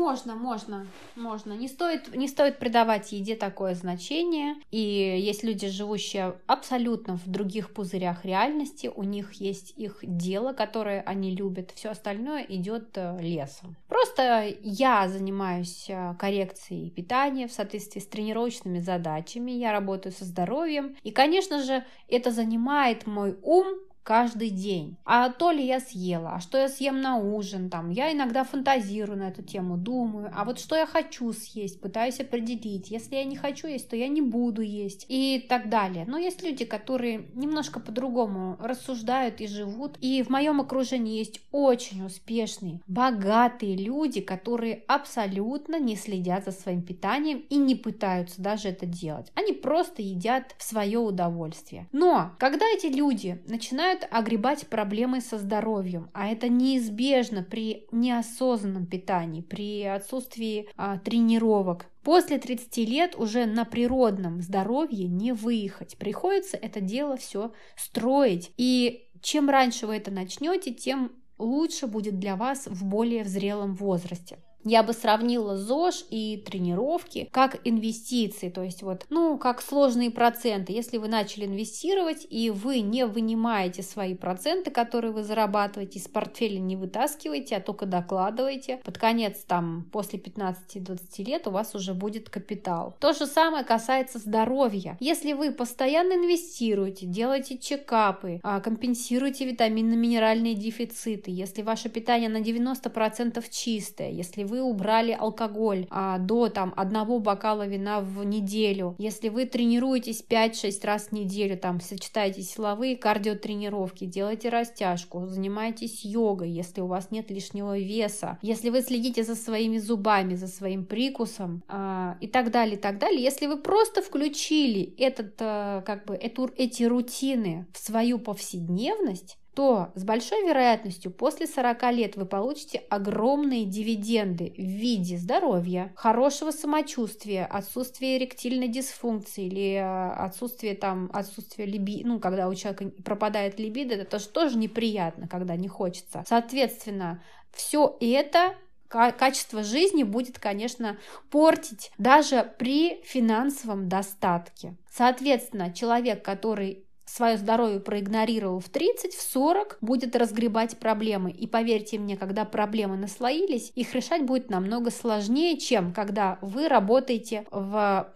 Можно, 0.00 0.34
можно, 0.34 0.86
можно. 1.14 1.52
Не 1.52 1.68
стоит, 1.68 2.16
не 2.16 2.26
стоит 2.26 2.58
придавать 2.58 3.12
еде 3.12 3.36
такое 3.36 3.74
значение. 3.74 4.54
И 4.70 4.78
есть 4.78 5.44
люди, 5.44 5.68
живущие 5.68 6.36
абсолютно 6.46 7.18
в 7.18 7.28
других 7.28 7.74
пузырях 7.74 8.24
реальности. 8.24 8.90
У 8.92 9.02
них 9.02 9.34
есть 9.34 9.74
их 9.76 9.98
дело, 10.00 10.54
которое 10.54 11.02
они 11.02 11.36
любят. 11.36 11.72
Все 11.74 11.90
остальное 11.90 12.46
идет 12.48 12.96
э, 12.96 13.18
лесом. 13.20 13.76
Просто 13.88 14.54
я 14.62 15.06
занимаюсь 15.06 15.84
э, 15.90 16.14
коррекцией 16.18 16.88
питания 16.88 17.46
в 17.46 17.52
соответствии 17.52 18.00
с 18.00 18.06
тренировочными 18.06 18.78
задачами. 18.78 19.50
Я 19.50 19.70
работаю 19.70 20.14
со 20.14 20.24
здоровьем. 20.24 20.96
И, 21.02 21.10
конечно 21.10 21.62
же, 21.62 21.84
это 22.08 22.30
занимает 22.30 23.06
мой 23.06 23.36
ум 23.42 23.66
каждый 24.02 24.50
день. 24.50 24.96
А 25.04 25.28
то 25.30 25.50
ли 25.50 25.66
я 25.66 25.80
съела, 25.80 26.34
а 26.34 26.40
что 26.40 26.58
я 26.58 26.68
съем 26.68 27.00
на 27.00 27.16
ужин, 27.18 27.70
там, 27.70 27.90
я 27.90 28.12
иногда 28.12 28.44
фантазирую 28.44 29.18
на 29.18 29.28
эту 29.28 29.42
тему, 29.42 29.76
думаю, 29.76 30.32
а 30.34 30.44
вот 30.44 30.58
что 30.58 30.76
я 30.76 30.86
хочу 30.86 31.32
съесть, 31.32 31.80
пытаюсь 31.80 32.20
определить. 32.20 32.90
Если 32.90 33.16
я 33.16 33.24
не 33.24 33.36
хочу 33.36 33.66
есть, 33.66 33.88
то 33.88 33.96
я 33.96 34.08
не 34.08 34.22
буду 34.22 34.62
есть 34.62 35.06
и 35.08 35.44
так 35.48 35.68
далее. 35.68 36.04
Но 36.06 36.18
есть 36.18 36.42
люди, 36.42 36.64
которые 36.64 37.28
немножко 37.34 37.80
по-другому 37.80 38.56
рассуждают 38.60 39.40
и 39.40 39.46
живут. 39.46 39.96
И 40.00 40.22
в 40.22 40.28
моем 40.30 40.60
окружении 40.60 41.18
есть 41.18 41.40
очень 41.52 42.04
успешные, 42.04 42.80
богатые 42.86 43.76
люди, 43.76 44.20
которые 44.20 44.84
абсолютно 44.86 45.78
не 45.78 45.96
следят 45.96 46.44
за 46.44 46.52
своим 46.52 46.82
питанием 46.82 47.38
и 47.50 47.56
не 47.56 47.74
пытаются 47.74 48.40
даже 48.40 48.68
это 48.68 48.86
делать. 48.86 49.30
Они 49.34 49.52
просто 49.52 50.02
едят 50.02 50.54
в 50.58 50.62
свое 50.62 50.98
удовольствие. 50.98 51.88
Но 51.92 52.32
когда 52.38 52.66
эти 52.66 52.86
люди 52.86 53.42
начинают 53.46 53.89
начинают 53.90 54.06
огребать 54.10 54.66
проблемы 54.66 55.20
со 55.20 55.38
здоровьем, 55.38 56.10
а 56.12 56.28
это 56.28 56.48
неизбежно 56.48 57.42
при 57.42 57.86
неосознанном 57.92 58.86
питании, 58.86 59.42
при 59.42 59.84
отсутствии 59.84 60.68
а, 60.76 60.98
тренировок. 60.98 61.86
После 62.02 62.38
30 62.38 62.76
лет 62.88 63.16
уже 63.16 63.46
на 63.46 63.64
природном 63.64 64.40
здоровье 64.40 65.08
не 65.08 65.32
выехать. 65.32 65.98
Приходится 65.98 66.56
это 66.56 66.80
дело 66.80 67.16
все 67.16 67.52
строить. 67.76 68.52
И 68.56 69.08
чем 69.20 69.50
раньше 69.50 69.86
вы 69.86 69.96
это 69.96 70.10
начнете, 70.10 70.72
тем 70.72 71.12
лучше 71.38 71.86
будет 71.86 72.18
для 72.18 72.36
вас 72.36 72.66
в 72.66 72.86
более 72.86 73.24
зрелом 73.24 73.74
возрасте. 73.74 74.38
Я 74.64 74.82
бы 74.82 74.92
сравнила 74.92 75.56
ЗОЖ 75.56 76.04
и 76.10 76.36
тренировки 76.36 77.28
как 77.32 77.60
инвестиции, 77.64 78.50
то 78.50 78.62
есть 78.62 78.82
вот, 78.82 79.06
ну, 79.08 79.38
как 79.38 79.62
сложные 79.62 80.10
проценты. 80.10 80.72
Если 80.72 80.98
вы 80.98 81.08
начали 81.08 81.46
инвестировать 81.46 82.26
и 82.28 82.50
вы 82.50 82.80
не 82.80 83.06
вынимаете 83.06 83.82
свои 83.82 84.14
проценты, 84.14 84.70
которые 84.70 85.12
вы 85.12 85.22
зарабатываете, 85.22 85.98
из 85.98 86.08
портфеля 86.08 86.58
не 86.58 86.76
вытаскиваете, 86.76 87.56
а 87.56 87.60
только 87.60 87.86
докладываете, 87.86 88.80
под 88.84 88.98
конец 88.98 89.38
там 89.46 89.88
после 89.92 90.18
15-20 90.18 91.24
лет 91.24 91.46
у 91.46 91.50
вас 91.50 91.74
уже 91.74 91.94
будет 91.94 92.28
капитал. 92.28 92.96
То 93.00 93.12
же 93.12 93.26
самое 93.26 93.64
касается 93.64 94.18
здоровья. 94.18 94.96
Если 95.00 95.32
вы 95.32 95.52
постоянно 95.52 96.14
инвестируете, 96.14 97.06
делаете 97.06 97.56
чекапы, 97.58 98.40
а, 98.42 98.60
компенсируете 98.60 99.46
витаминно-минеральные 99.46 100.54
дефициты, 100.54 101.30
если 101.30 101.62
ваше 101.62 101.88
питание 101.88 102.28
на 102.28 102.40
90% 102.40 103.48
чистое, 103.50 104.10
если 104.10 104.44
вы 104.50 104.60
убрали 104.62 105.16
алкоголь 105.18 105.86
а, 105.90 106.18
до 106.18 106.48
там 106.48 106.74
одного 106.76 107.20
бокала 107.20 107.66
вина 107.66 108.00
в 108.00 108.24
неделю, 108.24 108.96
если 108.98 109.28
вы 109.28 109.46
тренируетесь 109.46 110.24
5-6 110.28 110.84
раз 110.84 111.06
в 111.06 111.12
неделю, 111.12 111.56
там 111.56 111.80
сочетаете 111.80 112.42
силовые 112.42 112.96
кардиотренировки, 112.96 114.04
делаете 114.04 114.48
растяжку, 114.48 115.26
занимаетесь 115.26 116.04
йогой, 116.04 116.50
если 116.50 116.80
у 116.80 116.86
вас 116.86 117.10
нет 117.10 117.30
лишнего 117.30 117.78
веса, 117.78 118.38
если 118.42 118.70
вы 118.70 118.82
следите 118.82 119.22
за 119.22 119.36
своими 119.36 119.78
зубами, 119.78 120.34
за 120.34 120.48
своим 120.48 120.84
прикусом 120.84 121.62
а, 121.68 122.16
и 122.20 122.26
так 122.26 122.50
далее, 122.50 122.76
и 122.76 122.80
так 122.80 122.98
далее, 122.98 123.22
если 123.22 123.46
вы 123.46 123.56
просто 123.56 124.02
включили 124.02 124.94
этот, 124.98 125.34
а, 125.40 125.82
как 125.82 126.06
бы, 126.06 126.14
эту, 126.14 126.50
эти 126.56 126.82
рутины 126.82 127.66
в 127.72 127.78
свою 127.78 128.18
повседневность, 128.18 129.38
то 129.54 129.90
с 129.94 130.04
большой 130.04 130.46
вероятностью 130.46 131.10
после 131.10 131.46
40 131.46 131.92
лет 131.92 132.16
вы 132.16 132.24
получите 132.24 132.78
огромные 132.88 133.64
дивиденды 133.64 134.54
в 134.56 134.60
виде 134.60 135.16
здоровья, 135.16 135.92
хорошего 135.96 136.50
самочувствия, 136.50 137.44
отсутствия 137.46 138.16
эректильной 138.16 138.68
дисфункции 138.68 139.46
или 139.46 139.74
э, 139.74 140.12
отсутствия 140.12 140.74
там, 140.74 141.10
отсутствия 141.12 141.66
либи, 141.66 142.02
ну, 142.04 142.20
когда 142.20 142.48
у 142.48 142.54
человека 142.54 142.90
пропадает 143.04 143.58
либидо, 143.58 143.94
это 143.94 144.04
тоже, 144.04 144.28
тоже 144.28 144.56
неприятно, 144.56 145.26
когда 145.26 145.56
не 145.56 145.68
хочется. 145.68 146.24
Соответственно, 146.26 147.22
все 147.52 147.96
это 148.00 148.54
качество 148.88 149.62
жизни 149.62 150.02
будет, 150.02 150.38
конечно, 150.38 150.98
портить 151.30 151.92
даже 151.96 152.52
при 152.58 153.00
финансовом 153.04 153.88
достатке. 153.88 154.76
Соответственно, 154.90 155.72
человек, 155.72 156.24
который 156.24 156.84
свое 157.10 157.36
здоровье 157.36 157.80
проигнорировал 157.80 158.60
в 158.60 158.68
30, 158.68 159.14
в 159.14 159.20
40, 159.20 159.78
будет 159.80 160.14
разгребать 160.16 160.78
проблемы. 160.78 161.30
И 161.30 161.46
поверьте 161.46 161.98
мне, 161.98 162.16
когда 162.16 162.44
проблемы 162.44 162.96
наслоились, 162.96 163.72
их 163.74 163.94
решать 163.94 164.24
будет 164.24 164.50
намного 164.50 164.90
сложнее, 164.90 165.58
чем 165.58 165.92
когда 165.92 166.38
вы 166.40 166.68
работаете 166.68 167.46
в 167.50 168.12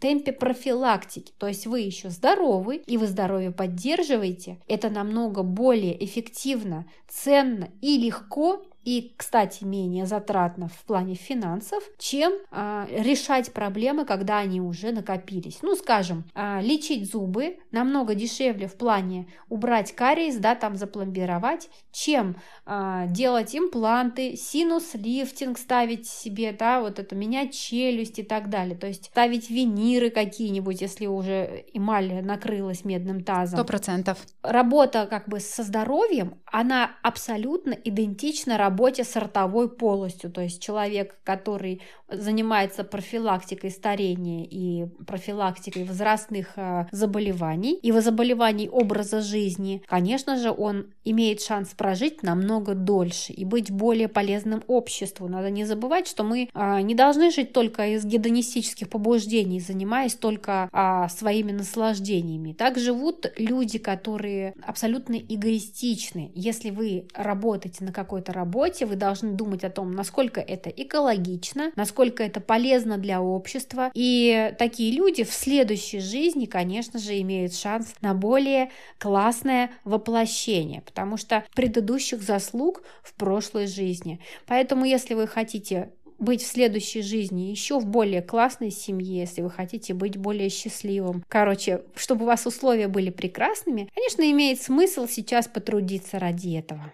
темпе 0.00 0.32
профилактики, 0.32 1.32
то 1.38 1.46
есть 1.46 1.66
вы 1.66 1.80
еще 1.80 2.10
здоровы 2.10 2.82
и 2.86 2.96
вы 2.96 3.06
здоровье 3.06 3.52
поддерживаете, 3.52 4.58
это 4.66 4.90
намного 4.90 5.42
более 5.42 6.04
эффективно, 6.04 6.86
ценно 7.08 7.68
и 7.80 7.96
легко, 7.96 8.66
и, 8.86 9.14
кстати, 9.16 9.64
менее 9.64 10.06
затратно 10.06 10.68
в 10.68 10.84
плане 10.84 11.16
финансов, 11.16 11.82
чем 11.98 12.32
а, 12.52 12.86
решать 12.88 13.52
проблемы, 13.52 14.04
когда 14.04 14.38
они 14.38 14.60
уже 14.60 14.92
накопились. 14.92 15.58
Ну, 15.62 15.74
скажем, 15.74 16.22
а, 16.36 16.60
лечить 16.62 17.10
зубы 17.10 17.58
намного 17.72 18.14
дешевле 18.14 18.68
в 18.68 18.76
плане 18.76 19.26
убрать 19.48 19.92
кариес, 19.92 20.36
да, 20.36 20.54
там 20.54 20.76
запломбировать, 20.76 21.68
чем 21.90 22.36
а, 22.64 23.06
делать 23.08 23.56
импланты, 23.56 24.36
синус-лифтинг 24.36 25.58
ставить 25.58 26.06
себе, 26.06 26.52
да, 26.52 26.80
вот 26.80 27.00
это 27.00 27.16
менять 27.16 27.54
челюсть 27.54 28.20
и 28.20 28.22
так 28.22 28.50
далее. 28.50 28.78
То 28.78 28.86
есть 28.86 29.06
ставить 29.06 29.50
виниры 29.50 30.10
какие-нибудь, 30.10 30.80
если 30.80 31.06
уже 31.06 31.64
эмаль 31.72 32.24
накрылась 32.24 32.84
медным 32.84 33.24
тазом. 33.24 33.58
Сто 33.58 33.66
процентов. 33.66 34.24
Работа 34.42 35.08
как 35.10 35.28
бы 35.28 35.40
со 35.40 35.64
здоровьем, 35.64 36.38
она 36.44 36.92
абсолютно 37.02 37.72
идентична 37.72 38.56
работе 38.56 38.75
работе 38.76 39.04
с 39.04 39.16
ротовой 39.16 39.70
полостью, 39.70 40.30
то 40.30 40.42
есть 40.42 40.62
человек, 40.62 41.16
который 41.24 41.80
занимается 42.10 42.84
профилактикой 42.84 43.70
старения 43.70 44.44
и 44.44 44.86
профилактикой 45.06 45.84
возрастных 45.84 46.52
э, 46.56 46.86
заболеваний 46.92 47.78
и 47.82 47.90
заболеваний 47.92 48.68
образа 48.68 49.22
жизни, 49.22 49.82
конечно 49.86 50.36
же, 50.36 50.50
он 50.50 50.92
имеет 51.04 51.40
шанс 51.40 51.70
прожить 51.70 52.22
намного 52.22 52.74
дольше 52.74 53.32
и 53.32 53.44
быть 53.44 53.70
более 53.70 54.08
полезным 54.08 54.62
обществу. 54.66 55.26
Надо 55.26 55.50
не 55.50 55.64
забывать, 55.64 56.06
что 56.06 56.22
мы 56.22 56.50
э, 56.52 56.80
не 56.82 56.94
должны 56.94 57.30
жить 57.30 57.52
только 57.52 57.88
из 57.88 58.04
гедонистических 58.04 58.90
побуждений, 58.90 59.60
занимаясь 59.60 60.14
только 60.14 60.68
а, 60.72 61.08
своими 61.08 61.52
наслаждениями. 61.52 62.52
Так 62.52 62.78
живут 62.78 63.26
люди, 63.38 63.78
которые 63.78 64.54
абсолютно 64.62 65.14
эгоистичны. 65.14 66.30
Если 66.34 66.70
вы 66.70 67.08
работаете 67.14 67.84
на 67.84 67.92
какой-то 67.92 68.32
работе, 68.32 68.65
работе 68.66 68.86
вы 68.86 68.96
должны 68.96 69.32
думать 69.32 69.64
о 69.64 69.70
том, 69.70 69.92
насколько 69.92 70.40
это 70.40 70.70
экологично, 70.70 71.72
насколько 71.76 72.22
это 72.22 72.40
полезно 72.40 72.98
для 72.98 73.22
общества. 73.22 73.90
И 73.94 74.52
такие 74.58 74.92
люди 74.92 75.24
в 75.24 75.32
следующей 75.32 76.00
жизни, 76.00 76.46
конечно 76.46 76.98
же, 76.98 77.20
имеют 77.20 77.54
шанс 77.54 77.94
на 78.00 78.14
более 78.14 78.70
классное 78.98 79.70
воплощение, 79.84 80.82
потому 80.82 81.16
что 81.16 81.44
предыдущих 81.54 82.22
заслуг 82.22 82.82
в 83.02 83.14
прошлой 83.14 83.66
жизни. 83.66 84.20
Поэтому, 84.46 84.84
если 84.84 85.14
вы 85.14 85.26
хотите 85.26 85.90
быть 86.18 86.42
в 86.42 86.46
следующей 86.46 87.02
жизни 87.02 87.50
еще 87.50 87.78
в 87.78 87.84
более 87.84 88.22
классной 88.22 88.70
семье, 88.70 89.20
если 89.20 89.42
вы 89.42 89.50
хотите 89.50 89.92
быть 89.92 90.16
более 90.16 90.48
счастливым. 90.48 91.22
Короче, 91.28 91.82
чтобы 91.94 92.24
у 92.24 92.26
вас 92.26 92.46
условия 92.46 92.88
были 92.88 93.10
прекрасными, 93.10 93.90
конечно, 93.94 94.22
имеет 94.22 94.62
смысл 94.62 95.06
сейчас 95.06 95.46
потрудиться 95.46 96.18
ради 96.18 96.56
этого. 96.56 96.90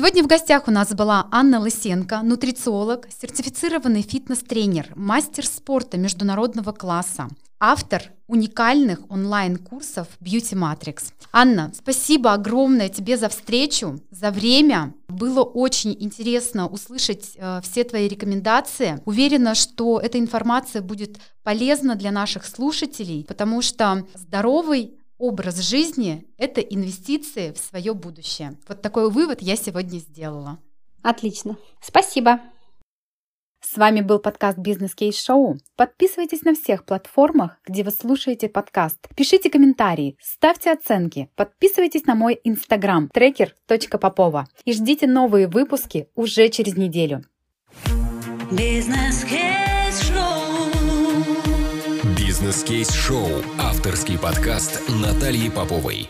Сегодня 0.00 0.24
в 0.24 0.28
гостях 0.28 0.66
у 0.66 0.70
нас 0.70 0.94
была 0.94 1.28
Анна 1.30 1.60
Лысенко, 1.60 2.22
нутрициолог, 2.22 3.06
сертифицированный 3.20 4.00
фитнес-тренер, 4.00 4.94
мастер 4.96 5.44
спорта 5.44 5.98
международного 5.98 6.72
класса, 6.72 7.28
автор 7.58 8.04
уникальных 8.26 9.00
онлайн-курсов 9.10 10.08
Beauty 10.22 10.54
Matrix. 10.54 11.12
Анна, 11.32 11.70
спасибо 11.76 12.32
огромное 12.32 12.88
тебе 12.88 13.18
за 13.18 13.28
встречу, 13.28 14.00
за 14.10 14.30
время. 14.30 14.94
Было 15.08 15.42
очень 15.42 15.94
интересно 16.00 16.66
услышать 16.66 17.32
э, 17.36 17.60
все 17.62 17.84
твои 17.84 18.08
рекомендации. 18.08 19.02
Уверена, 19.04 19.54
что 19.54 20.00
эта 20.00 20.18
информация 20.18 20.80
будет 20.80 21.18
полезна 21.42 21.94
для 21.94 22.10
наших 22.10 22.46
слушателей, 22.46 23.26
потому 23.28 23.60
что 23.60 24.06
здоровый 24.14 24.94
образ 25.20 25.60
жизни– 25.60 26.26
это 26.38 26.60
инвестиции 26.60 27.52
в 27.52 27.58
свое 27.58 27.94
будущее. 27.94 28.58
Вот 28.66 28.82
такой 28.82 29.10
вывод 29.10 29.42
я 29.42 29.54
сегодня 29.54 29.98
сделала. 29.98 30.58
Отлично. 31.02 31.56
Спасибо. 31.80 32.40
С 33.62 33.76
вами 33.76 34.00
был 34.00 34.18
подкаст 34.18 34.56
«Бизнес 34.58 34.94
Кейс 34.94 35.22
Шоу». 35.22 35.58
Подписывайтесь 35.76 36.42
на 36.42 36.54
всех 36.54 36.86
платформах, 36.86 37.58
где 37.66 37.84
вы 37.84 37.90
слушаете 37.90 38.48
подкаст. 38.48 38.98
Пишите 39.14 39.50
комментарии, 39.50 40.16
ставьте 40.18 40.72
оценки, 40.72 41.28
подписывайтесь 41.36 42.06
на 42.06 42.14
мой 42.14 42.40
инстаграм 42.42 43.10
трекер.попова 43.10 44.48
и 44.64 44.72
ждите 44.72 45.06
новые 45.06 45.46
выпуски 45.46 46.08
уже 46.14 46.48
через 46.48 46.76
неделю. 46.76 47.22
Бизнес 48.50 49.24
Кейс 49.24 50.00
Шоу. 50.08 50.40
Бизнес-кейс-шоу. 52.30 53.26
Авторский 53.58 54.16
подкаст 54.16 54.88
Натальи 54.88 55.48
Поповой. 55.48 56.08